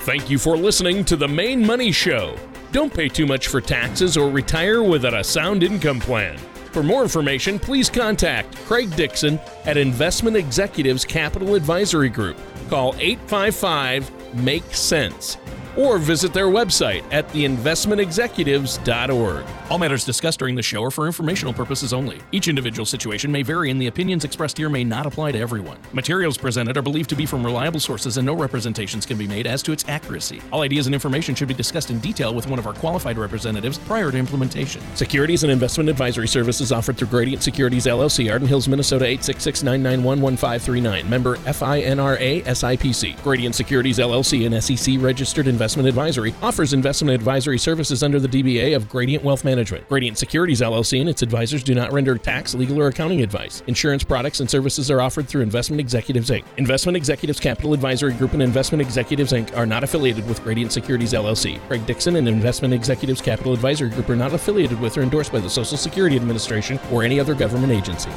Thank 0.03 0.31
you 0.31 0.39
for 0.39 0.57
listening 0.57 1.05
to 1.05 1.17
The 1.17 1.29
Main 1.29 1.65
Money 1.65 1.93
Show. 1.93 2.37
Don't 2.73 2.95
pay 2.95 3.09
too 3.09 3.27
much 3.27 3.49
for 3.49 3.61
taxes 3.61 4.17
or 4.17 4.31
retire 4.31 4.83
without 4.83 5.15
a 5.15 5.23
sound 5.23 5.63
income 5.63 6.01
plan. 6.01 6.39
For 6.73 6.83
more 6.83 7.03
information, 7.03 7.59
please 7.59 7.91
contact 7.91 8.57
Craig 8.67 8.95
Dixon 8.95 9.41
at 9.65 9.77
Investment 9.77 10.37
Executives 10.37 11.05
Capital 11.05 11.55
Advisory 11.55 12.09
Group. 12.09 12.39
Call 12.69 12.95
855 12.99 14.35
Make 14.37 14.65
Sense 14.75 15.37
or 15.77 15.99
visit 15.99 16.33
their 16.33 16.47
website 16.47 17.05
at 17.13 17.29
theinvestmentexecutives.org. 17.29 19.45
All 19.71 19.79
matters 19.79 20.05
discussed 20.05 20.41
during 20.41 20.57
the 20.57 20.63
show 20.63 20.83
are 20.83 20.91
for 20.91 21.07
informational 21.07 21.53
purposes 21.53 21.93
only. 21.93 22.19
Each 22.33 22.49
individual 22.49 22.85
situation 22.85 23.31
may 23.31 23.43
vary, 23.43 23.71
and 23.71 23.81
the 23.81 23.87
opinions 23.87 24.25
expressed 24.25 24.59
here 24.59 24.69
may 24.69 24.83
not 24.83 25.07
apply 25.07 25.33
to 25.33 25.39
everyone. 25.39 25.79
Materials 25.93 26.37
presented 26.37 26.77
are 26.77 26.83
believed 26.83 27.09
to 27.11 27.17
be 27.17 27.25
from 27.25 27.45
reliable 27.45 27.79
sources, 27.79 28.17
and 28.17 28.27
no 28.27 28.35
representations 28.35 29.07
can 29.07 29.17
be 29.17 29.29
made 29.29 29.47
as 29.47 29.63
to 29.63 29.71
its 29.71 29.89
accuracy. 29.89 30.43
All 30.53 30.63
ideas 30.63 30.87
and 30.87 30.95
information 30.95 31.37
should 31.37 31.47
be 31.47 31.55
discussed 31.55 31.91
in 31.91 32.01
detail 32.01 32.35
with 32.35 32.49
one 32.49 32.59
of 32.59 32.67
our 32.67 32.75
qualified 32.75 33.17
representatives 33.17 33.79
prior 33.79 34.11
to 34.11 34.19
implementation. 34.19 34.83
Securities 34.97 35.45
and 35.45 35.53
investment 35.53 35.89
advisory 35.89 36.29
services 36.29 36.73
offered 36.73 36.97
through 36.97 37.09
Gradient 37.09 37.43
Securities 37.43 37.87
LLC, 37.87 38.31
Arden 38.31 38.49
Hills, 38.49 38.67
Minnesota 38.67 39.05
866 39.05 39.63
991 39.63 40.21
1539. 40.21 41.09
Member 41.09 41.37
FINRA 41.37 42.43
SIPC. 42.43 43.23
Gradient 43.23 43.55
Securities 43.55 43.99
LLC, 43.99 44.47
an 44.47 44.61
SEC 44.61 44.97
registered 45.01 45.47
investment 45.47 45.60
Investment 45.61 45.87
Advisory 45.87 46.35
offers 46.41 46.73
investment 46.73 47.15
advisory 47.15 47.59
services 47.59 48.03
under 48.03 48.19
the 48.19 48.27
DBA 48.27 48.75
of 48.75 48.89
Gradient 48.89 49.23
Wealth 49.23 49.45
Management. 49.45 49.87
Gradient 49.91 50.17
Securities 50.17 50.63
LLC 50.63 51.01
and 51.01 51.09
its 51.11 51.21
advisors 51.21 51.63
do 51.63 51.75
not 51.75 51.93
render 51.93 52.17
tax, 52.17 52.55
legal, 52.55 52.81
or 52.81 52.87
accounting 52.87 53.21
advice. 53.21 53.63
Insurance 53.67 54.03
products 54.03 54.41
and 54.41 54.49
services 54.49 54.91
are 54.91 55.03
offered 55.03 55.29
through 55.29 55.43
Investment 55.43 55.79
Executives 55.79 56.31
Inc. 56.31 56.45
Investment 56.57 56.97
Executives 56.97 57.39
Capital 57.39 57.75
Advisory 57.75 58.15
Group 58.15 58.33
and 58.33 58.43
Investment 58.43 58.81
Executives 58.81 59.35
Inc. 59.35 59.55
are 59.55 59.67
not 59.67 59.85
affiliated 59.85 60.27
with 60.27 60.43
Gradient 60.43 60.73
Securities 60.73 61.13
LLC. 61.13 61.61
Craig 61.69 61.85
Dixon 61.85 62.17
and 62.17 62.27
Investment 62.27 62.73
Executives 62.73 63.21
Capital 63.21 63.53
Advisory 63.53 63.91
Group 63.91 64.09
are 64.09 64.17
not 64.17 64.33
affiliated 64.33 64.81
with 64.81 64.97
or 64.97 65.03
endorsed 65.03 65.31
by 65.31 65.41
the 65.41 65.51
Social 65.51 65.77
Security 65.77 66.17
Administration 66.17 66.81
or 66.91 67.03
any 67.03 67.21
other 67.21 67.35
government 67.35 67.71
agency. 67.71 68.11